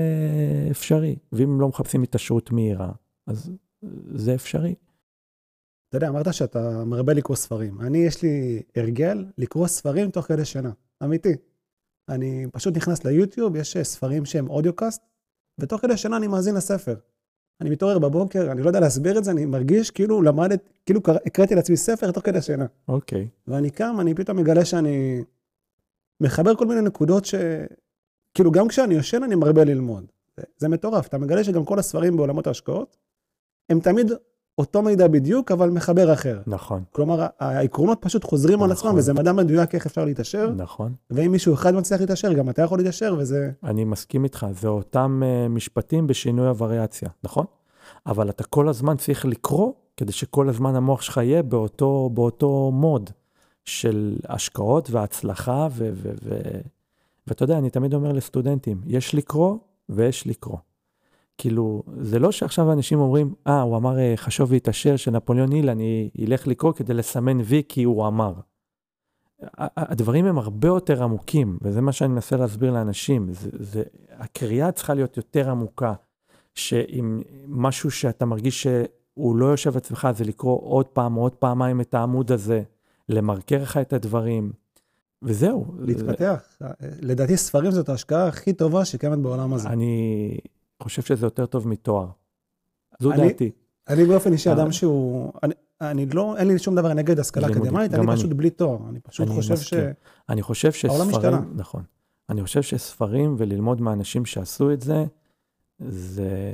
[0.71, 1.17] אפשרי.
[1.33, 2.93] ואם לא מחפשים התעשרות מהירה,
[3.27, 3.51] אז
[4.15, 4.75] זה אפשרי.
[5.89, 7.81] אתה יודע, אמרת שאתה מרבה לקרוא ספרים.
[7.81, 10.71] אני, יש לי הרגל לקרוא ספרים תוך כדי שינה.
[11.05, 11.37] אמיתי.
[12.09, 15.03] אני פשוט נכנס ליוטיוב, יש ספרים שהם אודיוקאסט,
[15.59, 16.95] ותוך כדי שנה אני מאזין לספר.
[17.61, 21.55] אני מתעורר בבוקר, אני לא יודע להסביר את זה, אני מרגיש כאילו למדת, כאילו הקראתי
[21.55, 22.67] לעצמי ספר תוך כדי שינה.
[22.89, 23.23] אוקיי.
[23.23, 23.51] Okay.
[23.51, 25.25] ואני קם, אני פתאום מגלה שאני
[26.21, 27.35] מחבר כל מיני נקודות ש...
[28.35, 30.13] כאילו גם כשאני יושן אני מרבה ללמוד.
[30.37, 32.97] זה, זה מטורף, אתה מגלה שגם כל הספרים בעולמות ההשקעות,
[33.71, 34.13] הם תמיד
[34.59, 36.41] אותו מידע בדיוק, אבל מחבר אחר.
[36.47, 36.83] נכון.
[36.93, 38.71] כלומר, העקרונות פשוט חוזרים נכון.
[38.71, 40.51] על עצמם, וזה מדע מדויק איך אפשר להתעשר.
[40.57, 40.95] נכון.
[41.11, 43.51] ואם מישהו אחד מצליח להתעשר, גם אתה יכול להתעשר, וזה...
[43.65, 47.47] אני מסכים איתך, זה אותם uh, משפטים בשינוי הווריאציה, נכון?
[48.07, 53.11] אבל אתה כל הזמן צריך לקרוא, כדי שכל הזמן המוח שלך יהיה באותו, באותו מוד
[53.65, 55.91] של השקעות והצלחה, ו...
[55.95, 56.41] ו, ו
[57.27, 59.57] ואתה יודע, אני תמיד אומר לסטודנטים, יש לקרוא
[59.89, 60.59] ויש לקרוא.
[61.39, 65.71] כאילו, זה לא שעכשיו אנשים אומרים, אה, הוא אמר אה, חשוב והתעשר של נפוליאון היל,
[65.71, 68.33] אני אלך לקרוא כדי לסמן וי כי הוא אמר.
[69.59, 73.33] הדברים הם הרבה יותר עמוקים, וזה מה שאני מנסה להסביר לאנשים.
[73.33, 75.95] זה, זה, הקריאה צריכה להיות יותר עמוקה,
[76.55, 81.95] שאם משהו שאתה מרגיש שהוא לא יושב אצלך, זה לקרוא עוד פעם עוד פעמיים את
[81.95, 82.63] העמוד הזה,
[83.09, 84.53] למרקר לך את הדברים,
[85.23, 85.67] וזהו.
[85.79, 86.43] להתפתח.
[86.61, 86.67] זה...
[87.01, 89.69] לדעתי ספרים זאת ההשקעה הכי טובה שקיימת בעולם הזה.
[89.69, 90.39] אני
[90.83, 92.09] חושב שזה יותר טוב מתואר.
[93.01, 93.51] זו אני, דעתי.
[93.89, 97.95] אני באופן אישי אדם שהוא, אני, אני לא, אין לי שום דבר נגד השכלה אקדמית,
[97.95, 98.89] אני פשוט בלי תואר.
[98.89, 99.75] אני פשוט אני חושב ש...
[100.29, 101.83] אני חושב שספרים, נכון.
[102.29, 105.05] אני חושב שספרים וללמוד מאנשים שעשו את זה,
[105.79, 106.53] זה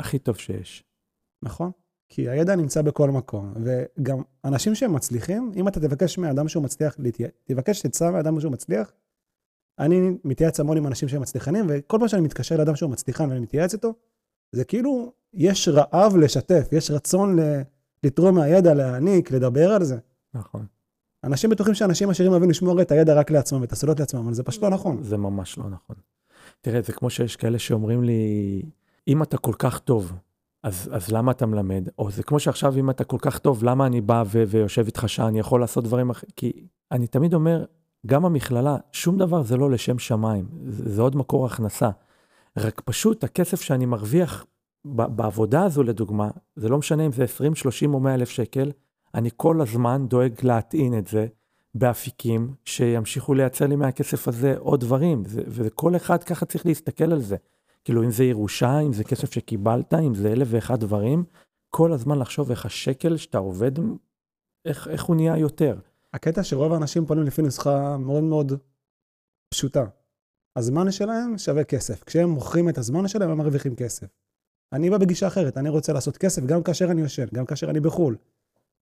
[0.00, 0.84] הכי טוב שיש.
[1.42, 1.70] נכון.
[2.08, 6.96] כי הידע נמצא בכל מקום, וגם אנשים שהם מצליחים, אם אתה תבקש מאדם שהוא מצליח,
[7.44, 8.92] תבקש עצה מאדם שהוא מצליח,
[9.78, 13.40] אני מתייעץ המון עם אנשים שהם מצליחנים, וכל פעם שאני מתקשר לאדם שהוא מצליחן ואני
[13.40, 13.94] מתייעץ איתו,
[14.52, 17.62] זה כאילו, יש רעב לשתף, יש רצון ל...
[18.04, 19.96] לתרום מהידע, להעניק, לדבר על זה.
[20.34, 20.66] נכון.
[21.24, 24.42] אנשים בטוחים שאנשים עשירים אוהבים לשמור את הידע רק לעצמם ואת הסודות לעצמם, אבל זה
[24.42, 25.02] פשוט לא נכון.
[25.02, 25.96] זה ממש לא נכון.
[26.60, 28.62] תראה, זה כמו שיש כאלה שאומרים לי,
[29.08, 30.12] אם אתה כל כך טוב,
[30.62, 31.88] אז, אז למה אתה מלמד?
[31.98, 35.04] או זה כמו שעכשיו, אם אתה כל כך טוב, למה אני בא ו- ויושב איתך
[35.06, 36.30] שעה, אני יכול לעשות דברים אחרים?
[36.36, 37.64] כי אני תמיד אומר,
[38.06, 41.90] גם המכללה, שום דבר זה לא לשם שמיים, זה, זה עוד מקור הכנסה.
[42.56, 44.46] רק פשוט הכסף שאני מרוויח
[44.84, 48.70] בעבודה הזו, לדוגמה, זה לא משנה אם זה 20, 30 או 100 אלף שקל,
[49.14, 51.26] אני כל הזמן דואג להטעין את זה
[51.74, 57.36] באפיקים שימשיכו לייצר לי מהכסף הזה עוד דברים, וכל אחד ככה צריך להסתכל על זה.
[57.84, 61.24] כאילו, אם זה ירושה, אם זה כסף שקיבלת, אם זה אלף ואחד דברים,
[61.70, 63.72] כל הזמן לחשוב איך השקל שאתה עובד,
[64.64, 65.78] איך, איך הוא נהיה יותר.
[66.14, 68.52] הקטע שרוב האנשים פונים לפי נוסחה מאוד מאוד
[69.48, 69.84] פשוטה.
[70.56, 72.04] הזמן שלהם שווה כסף.
[72.04, 74.06] כשהם מוכרים את הזמן שלהם, הם מרוויחים כסף.
[74.72, 77.80] אני בא בגישה אחרת, אני רוצה לעשות כסף גם כאשר אני יושן, גם כאשר אני
[77.80, 78.16] בחו"ל.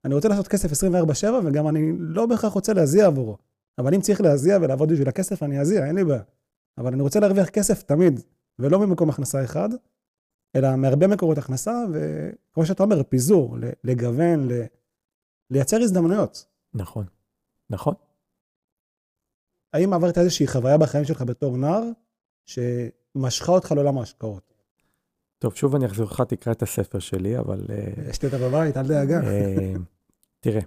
[0.05, 3.39] אני רוצה לעשות כסף 24/7, וגם אני לא בהכרח רוצה להזיע עבורו.
[3.79, 6.23] אבל אם צריך להזיע ולעבוד בשביל הכסף, אני אזיע, אין לי בעיה.
[6.79, 8.21] אבל אני רוצה להרוויח כסף תמיד.
[8.59, 9.69] ולא ממקום הכנסה אחד,
[10.57, 14.49] אלא מהרבה מקורות הכנסה, וכמו שאתה אומר, פיזור, לגוון,
[15.51, 16.47] לייצר הזדמנויות.
[16.75, 17.07] נכון,
[17.73, 17.95] נכון.
[19.73, 21.83] האם עברת איזושהי חוויה בחיים שלך בתור נער,
[22.47, 24.55] שמשכה אותך לעולם ההשקעות?
[25.39, 27.67] טוב, שוב אני אחזור לך, תקרא את הספר שלי, אבל...
[27.71, 29.21] אה, יש לי אותה בבית, אל דאגה.
[29.25, 29.75] אה,
[30.41, 30.61] תראה,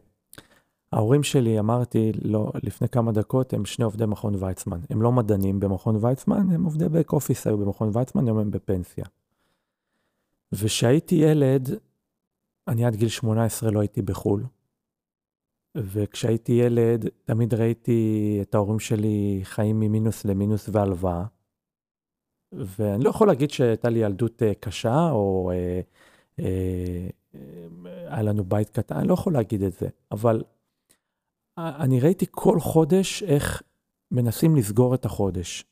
[0.91, 4.79] ההורים שלי, אמרתי לא, לפני כמה דקות, הם שני עובדי מכון ויצמן.
[4.89, 9.05] הם לא מדענים במכון ויצמן, הם עובדי בק אופיס היו במכון ויצמן, היום הם בפנסיה.
[10.51, 11.69] וכשהייתי ילד,
[12.67, 14.43] אני עד גיל 18 לא הייתי בחו"ל.
[15.75, 21.25] וכשהייתי ילד, תמיד ראיתי את ההורים שלי חיים ממינוס למינוס והלוואה.
[22.51, 25.81] ואני לא יכול להגיד שהייתה לי ילדות אה, קשה, או אה,
[26.39, 27.07] אה,
[28.07, 30.43] היה לנו בית קטן, אני לא יכול להגיד את זה, אבל
[31.57, 33.61] אני ראיתי כל חודש איך
[34.11, 35.65] מנסים לסגור את החודש.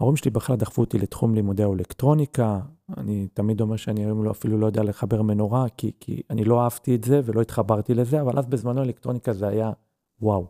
[0.00, 2.60] וההורים שלי בכלל דחפו אותי לתחום לימודי האלקטרוניקה.
[2.96, 6.62] אני תמיד אומר שאני היום לא, אפילו לא יודע לחבר מנורה, כי, כי אני לא
[6.62, 9.72] אהבתי את זה ולא התחברתי לזה, אבל אז בזמנו אלקטרוניקה זה היה
[10.20, 10.46] וואו.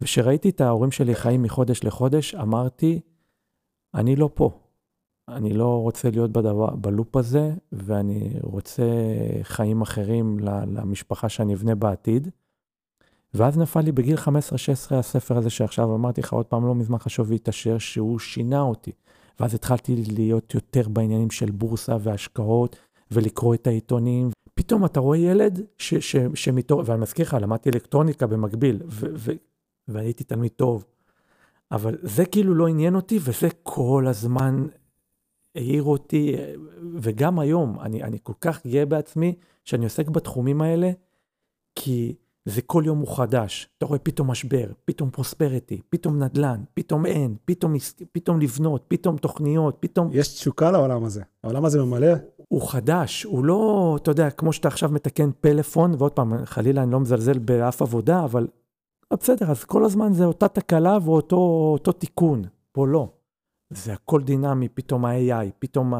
[0.00, 3.00] וכשראיתי את ההורים שלי חיים מחודש לחודש, אמרתי,
[3.94, 4.50] אני לא פה.
[5.28, 8.84] אני לא רוצה להיות בדבר, בלופ הזה, ואני רוצה
[9.42, 12.28] חיים אחרים למשפחה שאני אבנה בעתיד.
[13.36, 14.28] ואז נפל לי בגיל 15-16
[14.90, 18.92] הספר הזה שעכשיו אמרתי לך עוד פעם, לא מזמן חשוב להתעשר, שהוא שינה אותי.
[19.40, 22.76] ואז התחלתי להיות יותר בעניינים של בורסה והשקעות,
[23.10, 24.30] ולקרוא את העיתונים.
[24.54, 25.60] פתאום אתה רואה ילד
[26.34, 26.82] שמתור...
[26.86, 28.82] ואני מזכיר לך, למדתי אלקטרוניקה במקביל,
[29.88, 30.84] והייתי תלמיד טוב.
[31.72, 34.66] אבל זה כאילו לא עניין אותי, וזה כל הזמן
[35.54, 36.36] העיר אותי,
[37.00, 39.34] וגם היום, אני, אני כל כך גאה בעצמי
[39.64, 40.90] שאני עוסק בתחומים האלה,
[41.74, 42.14] כי
[42.48, 43.68] זה כל יום הוא חדש.
[43.78, 47.74] אתה רואה פתאום משבר, פתאום פרוספריטי, פתאום נדל"ן, פתאום אין, פתאום,
[48.12, 50.08] פתאום לבנות, פתאום תוכניות, פתאום...
[50.12, 51.22] יש תשוקה לעולם הזה.
[51.44, 52.12] העולם הזה ממלא.
[52.48, 56.92] הוא חדש, הוא לא, אתה יודע, כמו שאתה עכשיו מתקן פלאפון, ועוד פעם, חלילה אני
[56.92, 58.46] לא מזלזל באף עבודה, אבל
[59.12, 62.42] בסדר, אז כל הזמן זה אותה תקלה ואותו תיקון.
[62.72, 63.08] פה לא.
[63.70, 65.94] זה הכל דינמי, פתאום ה-AI, פתאום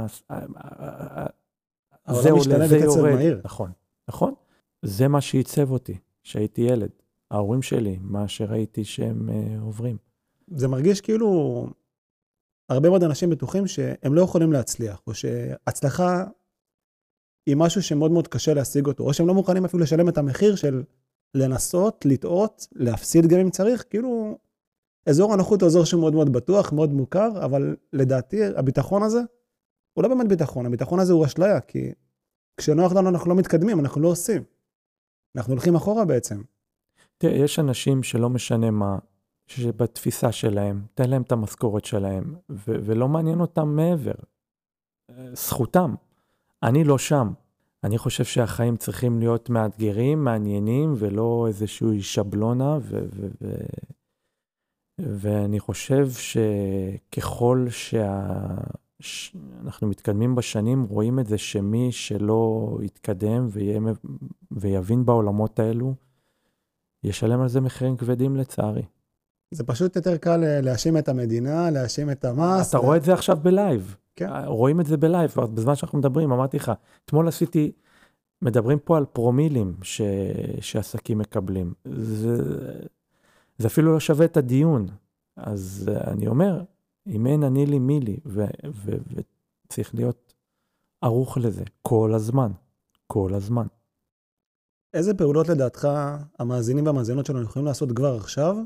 [2.11, 3.15] זה עולה, זה יורד.
[3.15, 3.41] מהיר.
[3.45, 3.71] נכון,
[4.09, 4.35] נכון.
[4.83, 6.91] זה מה שעיצב אותי, שהייתי ילד.
[7.31, 9.97] ההורים שלי, מה שראיתי שהם uh, עוברים.
[10.49, 11.67] זה מרגיש כאילו
[12.69, 16.25] הרבה מאוד אנשים בטוחים שהם לא יכולים להצליח, או שהצלחה
[17.47, 20.57] היא משהו שמאוד מאוד קשה להשיג אותו, או שהם לא מוכנים אפילו לשלם את המחיר
[20.57, 20.83] של
[21.35, 24.39] לנסות, לטעות, להפסיד גם אם צריך, כאילו
[25.09, 29.21] אזור הנוחות הוא אזור שמאוד מאוד בטוח, מאוד מוכר, אבל לדעתי הביטחון הזה
[29.93, 31.93] הוא לא באמת ביטחון, הביטחון הזה הוא אשליה, כי
[32.57, 34.56] כשנוח לנו אנחנו לא מתקדמים, אנחנו לא עושים.
[35.37, 36.43] אנחנו הולכים אחורה בעצם.
[37.19, 38.99] תראה, יש אנשים שלא משנה מה,
[39.47, 44.15] שבתפיסה שלהם, תן להם את המשכורת שלהם, ו- ולא מעניין אותם מעבר.
[45.33, 45.95] זכותם.
[46.63, 47.33] אני לא שם.
[47.85, 53.55] אני חושב שהחיים צריכים להיות מאתגרים, מעניינים, ולא איזושהי שבלונה, ו- ו- ו-
[54.99, 57.67] ואני חושב שככל
[59.01, 63.81] שאנחנו מתקדמים בשנים, רואים את זה שמי שלא יתקדם ויה...
[64.51, 65.95] ויבין בעולמות האלו,
[67.05, 68.83] ישלם על זה מחירים כבדים לצערי.
[69.51, 72.69] זה פשוט יותר קל להאשים את המדינה, להאשים את המס.
[72.69, 72.81] אתה ו...
[72.81, 73.97] רואה את זה עכשיו ב live.
[74.17, 74.31] כן.
[74.47, 76.73] רואים את זה ב live, בזמן שאנחנו מדברים, אמרתי לך,
[77.05, 77.73] אתמול עשיתי,
[78.43, 80.03] מדברים פה על פרומילים ש...
[80.61, 81.75] שעסקים מקבלים.
[81.85, 82.37] זה...
[83.59, 84.87] זה אפילו לא שווה את הדיון.
[85.37, 86.63] אז אני אומר,
[87.07, 88.17] אם אין אני לי מי לי,
[89.67, 90.35] וצריך להיות
[91.01, 92.53] ערוך לזה כל הזמן,
[93.07, 93.67] כל הזמן.
[94.95, 95.89] איזה פעולות לדעתך
[96.39, 98.57] המאזינים והמאזינות שלנו יכולים לעשות כבר עכשיו,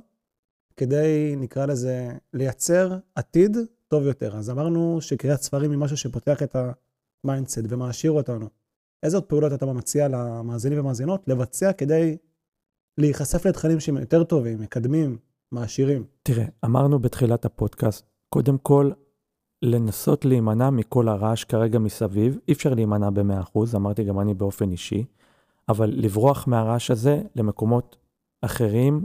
[0.76, 3.56] כדי, נקרא לזה, לייצר עתיד
[3.88, 4.36] טוב יותר?
[4.36, 6.56] אז אמרנו שקריאת ספרים היא משהו שפותח את
[7.24, 8.48] ה mindset ומעשיר אותנו.
[9.02, 12.16] איזה עוד פעולות אתה מציע למאזינים ומאזינות לבצע כדי
[12.98, 15.18] להיחשף לתכנים שהם יותר טובים, מקדמים,
[15.52, 16.04] מעשירים?
[16.22, 18.90] תראה, אמרנו בתחילת הפודקאסט, קודם כל,
[19.62, 22.38] לנסות להימנע מכל הרעש כרגע מסביב.
[22.48, 25.04] אי אפשר להימנע ב-100%, אמרתי גם אני באופן אישי,
[25.68, 27.96] אבל לברוח מהרעש הזה למקומות
[28.42, 29.04] אחרים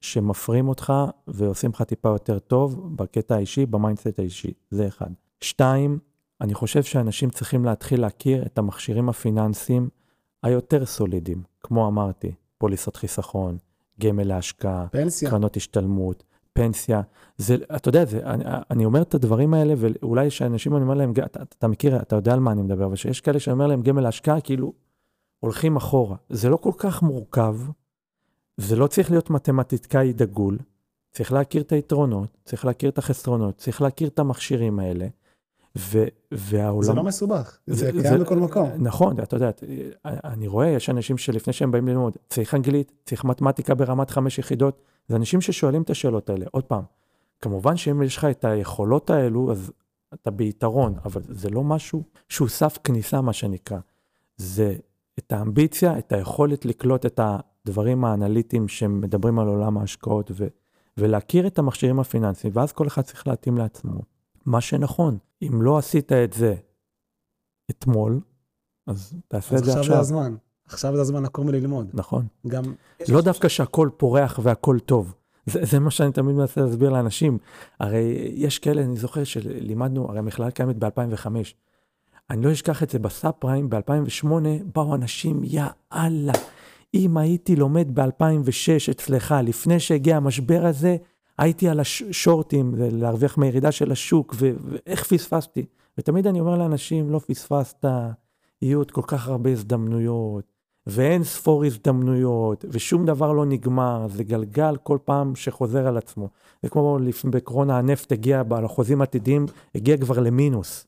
[0.00, 0.92] שמפרים אותך
[1.26, 4.52] ועושים לך טיפה יותר טוב בקטע האישי, ב mindset האישי.
[4.70, 5.10] זה אחד.
[5.40, 5.98] שתיים,
[6.40, 9.88] אני חושב שאנשים צריכים להתחיל להכיר את המכשירים הפיננסיים
[10.42, 13.58] היותר סולידיים, כמו אמרתי, פוליסות חיסכון,
[14.00, 15.30] גמל להשקעה, פנסיה.
[15.30, 17.00] קרנות השתלמות, פנסיה.
[17.36, 21.12] זה, אתה יודע, זה, אני, אני אומר את הדברים האלה, ואולי שאנשים, אני אומר להם,
[21.24, 23.82] אתה, אתה מכיר, אתה יודע על מה אני מדבר, אבל שיש כאלה שאני אומר להם
[23.82, 24.72] גמל להשקעה, כאילו
[25.40, 26.16] הולכים אחורה.
[26.30, 27.56] זה לא כל כך מורכב,
[28.56, 30.58] זה לא צריך להיות מתמטיקאי דגול,
[31.12, 35.08] צריך להכיר את היתרונות, צריך להכיר את החסרונות, צריך להכיר את המכשירים האלה.
[35.78, 36.82] ו, והעולם...
[36.82, 38.70] זה לא מסובך, זה, זה קיים זה, בכל מקום.
[38.78, 39.50] נכון, אתה יודע,
[40.04, 44.82] אני רואה, יש אנשים שלפני שהם באים ללמוד, צריך אנגלית, צריך מתמטיקה ברמת חמש יחידות,
[45.08, 46.46] זה אנשים ששואלים את השאלות האלה.
[46.50, 46.82] עוד פעם,
[47.40, 49.72] כמובן שאם יש לך את היכולות האלו, אז
[50.14, 53.78] אתה ביתרון, אבל זה לא משהו שהוא סף כניסה, מה שנקרא.
[54.36, 54.74] זה
[55.18, 60.46] את האמביציה, את היכולת לקלוט את הדברים האנליטיים שמדברים על עולם ההשקעות, ו,
[60.96, 64.00] ולהכיר את המכשירים הפיננסיים, ואז כל אחד צריך להתאים לעצמו.
[64.46, 66.54] מה שנכון, אם לא עשית את זה
[67.70, 68.20] אתמול,
[68.86, 69.80] אז תעשה את זה עכשיו.
[69.80, 70.34] עכשיו זה הזמן.
[70.66, 71.90] עכשיו זה הזמן לקום וללמוד.
[71.94, 72.26] נכון.
[72.46, 72.62] גם...
[73.08, 75.14] לא דווקא שהכל פורח והכל טוב.
[75.46, 77.38] זה, זה מה שאני תמיד מנסה להסביר לאנשים.
[77.80, 81.26] הרי יש כאלה, אני זוכר שלימדנו, הרי המכללה קיימת ב-2005.
[82.30, 84.26] אני לא אשכח את זה בסאב פריים, ב-2008
[84.74, 86.32] באו אנשים, יא אללה,
[86.94, 90.96] אם הייתי לומד ב-2006 אצלך, לפני שהגיע המשבר הזה,
[91.40, 95.66] הייתי על השורטים, להרוויח מהירידה של השוק, ואיך פספסתי.
[95.98, 97.84] ותמיד אני אומר לאנשים, לא פספסת,
[98.62, 100.44] יהיו עוד כל כך הרבה הזדמנויות,
[100.86, 106.28] ואין ספור הזדמנויות, ושום דבר לא נגמר, זה גלגל כל פעם שחוזר על עצמו.
[106.62, 106.98] זה כמו
[107.30, 110.86] בקורונה הנפט הגיע, בחוזים עתידיים, הגיע כבר למינוס.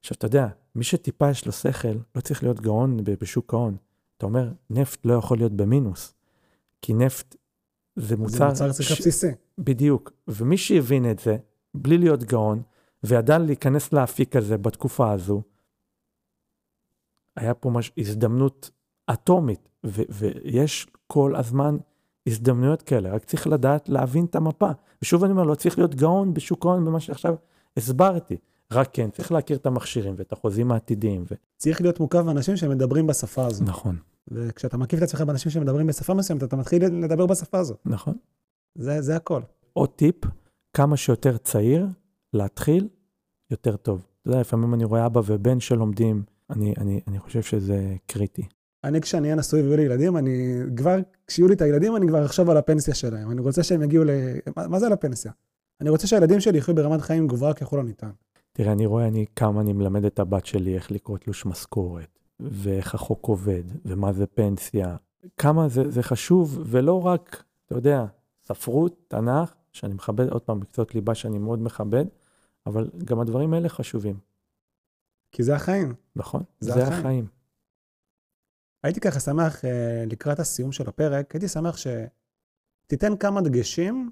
[0.00, 3.76] עכשיו, אתה יודע, מי שטיפה יש לו שכל, לא צריך להיות גאון בשוק ההון.
[4.16, 6.14] אתה אומר, נפט לא יכול להיות במינוס,
[6.82, 7.36] כי נפט
[7.96, 8.38] זה מוצר...
[8.38, 9.00] זה מוצר צריכה ש...
[9.00, 9.30] בסיסי.
[9.58, 10.12] בדיוק.
[10.28, 11.36] ומי שהבין את זה,
[11.74, 12.62] בלי להיות גאון,
[13.04, 15.42] וידע להיכנס לאפיק הזה בתקופה הזו,
[17.36, 17.92] היה פה מש...
[17.98, 18.70] הזדמנות
[19.12, 20.02] אטומית, ו...
[20.08, 21.76] ויש כל הזמן
[22.26, 24.70] הזדמנויות כאלה, רק צריך לדעת להבין את המפה.
[25.02, 27.34] ושוב אני אומר, לא צריך להיות גאון בשוק ההון במה שעכשיו
[27.76, 28.36] הסברתי.
[28.72, 31.24] רק כן, צריך להכיר את המכשירים ואת החוזים העתידיים.
[31.30, 31.34] ו...
[31.56, 33.64] צריך להיות מורכב באנשים שמדברים בשפה הזו.
[33.64, 33.96] נכון.
[34.28, 37.74] וכשאתה מקיף את עצמך באנשים שמדברים בשפה מסוימת, אתה מתחיל לדבר בשפה הזו.
[37.84, 38.14] נכון.
[38.78, 39.40] זה, זה הכל.
[39.72, 40.16] עוד טיפ,
[40.76, 41.86] כמה שיותר צעיר,
[42.32, 42.88] להתחיל,
[43.50, 44.06] יותר טוב.
[44.22, 48.42] אתה יודע, לפעמים אני רואה אבא ובן שלומדים, אני, אני, אני חושב שזה קריטי.
[48.84, 50.96] אני, כשאני אהיה נשוי ויהיו לי ילדים, אני כבר,
[51.26, 53.30] כשיהיו לי את הילדים, אני כבר אחשוב על הפנסיה שלהם.
[53.30, 54.10] אני רוצה שהם יגיעו ל...
[54.56, 55.32] מה, מה זה על הפנסיה?
[55.80, 58.10] אני רוצה שהילדים שלי יחיו ברמת חיים גבוהה ככל הניתן.
[58.52, 62.94] תראה, אני רואה אני, כמה אני מלמד את הבת שלי איך לקרוא תלוש משכורת, ואיך
[62.94, 64.96] החוק עובד, ומה זה פנסיה.
[65.36, 68.04] כמה זה, זה חשוב, ולא רק, אתה יודע,
[68.42, 72.04] ספרות, תנ"ך, שאני מכבד, עוד פעם, מקצועות ליבה שאני מאוד מכבד,
[72.66, 74.18] אבל גם הדברים האלה חשובים.
[75.32, 75.94] כי זה החיים.
[76.16, 77.00] נכון, זה, זה החיים.
[77.00, 77.26] החיים.
[78.82, 84.10] הייתי ככה שמח, אה, לקראת הסיום של הפרק, הייתי שמח שתיתן כמה דגשים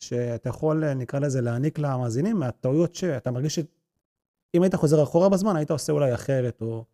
[0.00, 5.56] שאתה יכול, אה, נקרא לזה, להעניק למאזינים מהטעויות שאתה מרגיש שאם היית חוזר אחורה בזמן,
[5.56, 6.84] היית עושה אולי אחרת, או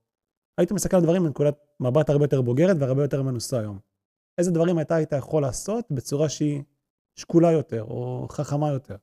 [0.60, 3.78] היית מסתכל על דברים מנקודת מבט הרבה יותר בוגרת והרבה יותר מנוסה היום.
[4.38, 6.62] איזה דברים אתה היית יכול לעשות בצורה שהיא
[7.16, 8.96] שקולה יותר, או חכמה יותר?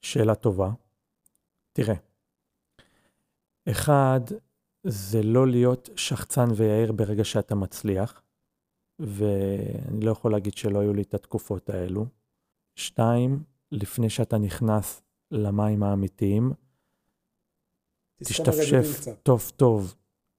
[0.00, 0.70] שאלה טובה.
[1.72, 1.94] תראה,
[3.68, 4.20] אחד,
[4.84, 8.22] זה לא להיות שחצן ויעיר ברגע שאתה מצליח,
[8.98, 12.06] ואני לא יכול להגיד שלא היו לי את התקופות האלו.
[12.74, 16.52] שתיים, לפני שאתה נכנס למים האמיתיים,
[18.24, 19.94] תשתפשף טוב טוב,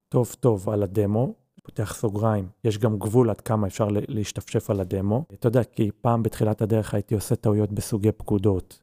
[0.08, 5.24] טוב טוב על הדמו, פותח סוגריים, יש גם גבול עד כמה אפשר להשתפשף על הדמו.
[5.34, 8.82] אתה יודע, כי פעם בתחילת הדרך הייתי עושה טעויות בסוגי פקודות.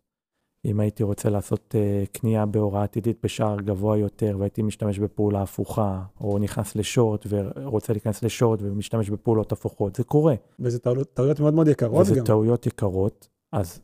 [0.66, 6.04] אם הייתי רוצה לעשות uh, קנייה בהוראה עתידית בשער גבוה יותר והייתי משתמש בפעולה הפוכה,
[6.22, 10.36] או נכנס לשורט ורוצה להיכנס לשורט ומשתמש בפעולות הפוכות, זה קורה.
[10.60, 10.80] וזה
[11.14, 12.18] טעויות מאוד מאוד יקרות וזה גם.
[12.18, 13.80] וזה טעויות יקרות, אז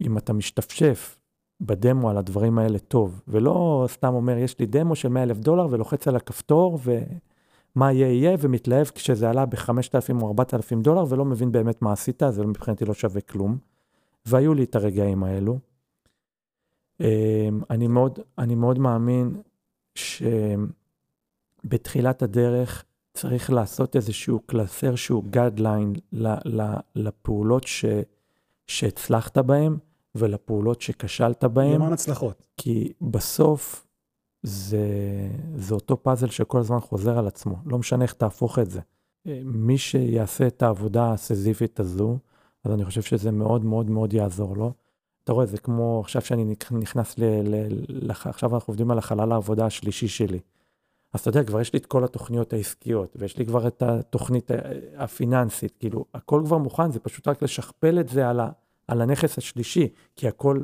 [0.00, 1.17] אם אתה משתפשף
[1.60, 5.66] בדמו על הדברים האלה טוב, ולא סתם אומר, יש לי דמו של 100 אלף דולר
[5.70, 11.52] ולוחץ על הכפתור ומה יהיה יהיה, ומתלהב כשזה עלה ב-5,000 או 4,000 דולר ולא מבין
[11.52, 13.58] באמת מה עשית, זה מבחינתי לא שווה כלום.
[14.26, 15.58] והיו לי את הרגעים האלו.
[17.00, 17.06] אמ,
[17.70, 19.42] אני מאוד, אני מאוד מאמין
[21.64, 22.84] שבתחילת הדרך
[23.14, 25.92] צריך לעשות איזשהו קלסר שהוא guideline
[26.94, 27.84] לפעולות ש,
[28.66, 29.76] שהצלחת בהן
[30.14, 31.74] ולפעולות שכשלת בהן.
[31.74, 32.48] למען הצלחות.
[32.56, 33.86] כי בסוף
[34.42, 34.78] זה,
[35.56, 38.80] זה אותו פאזל שכל הזמן חוזר על עצמו, לא משנה איך תהפוך את זה.
[39.44, 42.18] מי שיעשה את העבודה הסיזיפית הזו,
[42.64, 44.72] אז אני חושב שזה מאוד מאוד מאוד יעזור לו.
[45.24, 47.24] אתה רואה, זה כמו עכשיו שאני נכנס ל...
[47.24, 50.38] ל, ל עכשיו אנחנו עובדים על החלל העבודה השלישי שלי.
[51.12, 54.50] אז אתה יודע, כבר יש לי את כל התוכניות העסקיות, ויש לי כבר את התוכנית
[54.96, 58.50] הפיננסית, כאילו, הכל כבר מוכן, זה פשוט רק לשכפל את זה על, ה,
[58.88, 60.60] על הנכס השלישי, כי הכל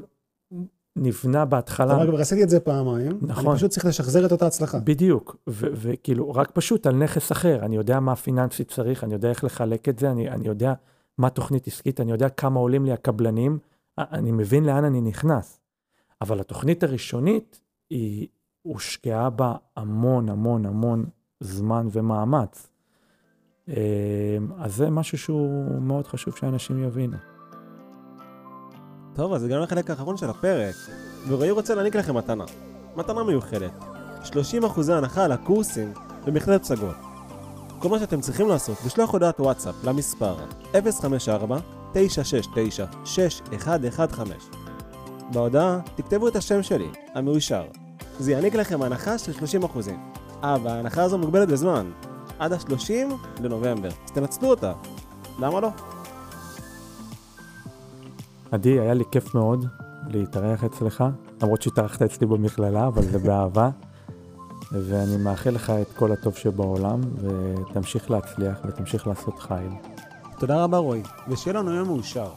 [0.96, 2.06] נבנה בהתחלה.
[2.06, 3.46] כבר עשיתי את זה פעמיים, נכון.
[3.46, 4.78] אני פשוט צריך לשחזר את אותה הצלחה.
[4.78, 9.44] בדיוק, וכאילו, רק פשוט על נכס אחר, אני יודע מה פיננסי צריך, אני יודע איך
[9.44, 10.72] לחלק את זה, אני, אני יודע
[11.18, 13.58] מה תוכנית עסקית, אני יודע כמה עולים לי הקבלנים,
[13.98, 15.60] אני מבין לאן אני נכנס.
[16.20, 17.60] אבל התוכנית הראשונית,
[17.90, 18.28] היא
[18.62, 21.04] הושקעה בה המון המון המון
[21.40, 22.70] זמן ומאמץ.
[23.68, 23.74] אמ,
[24.58, 27.16] אז זה משהו שהוא מאוד חשוב שאנשים יבינו.
[29.16, 30.74] טוב, אז הגענו לחלק האחרון של הפרק,
[31.28, 32.44] ורועי רוצה להעניק לכם מתנה.
[32.96, 33.70] מתנה מיוחדת.
[34.24, 34.32] 30%
[34.92, 35.92] הנחה על הקורסים
[36.24, 36.96] במכללת פסגות.
[37.78, 40.36] כל מה שאתם צריכים לעשות, לשלוח הודעת וואטסאפ למספר
[40.72, 41.58] 054
[41.94, 41.96] 969-6115.
[45.32, 47.64] בהודעה תכתבו את השם שלי, המאושר.
[48.18, 49.90] זה יעניק לכם הנחה של 30%.
[50.44, 51.90] אה, וההנחה הזו מוגבלת בזמן,
[52.38, 53.88] עד ה-30 לנובמבר.
[53.88, 54.72] אז תנצלו אותה.
[55.38, 55.68] למה לא?
[58.54, 59.66] עדי, היה לי כיף מאוד
[60.08, 61.04] להתארח אצלך,
[61.42, 63.70] למרות שהתארחת אצלי במכללה, אבל זה באהבה.
[64.72, 69.70] ואני מאחל לך את כל הטוב שבעולם, ותמשיך להצליח ותמשיך לעשות חייל.
[70.38, 72.30] תודה רבה רועי, ושיהיה לנו יום מאושר.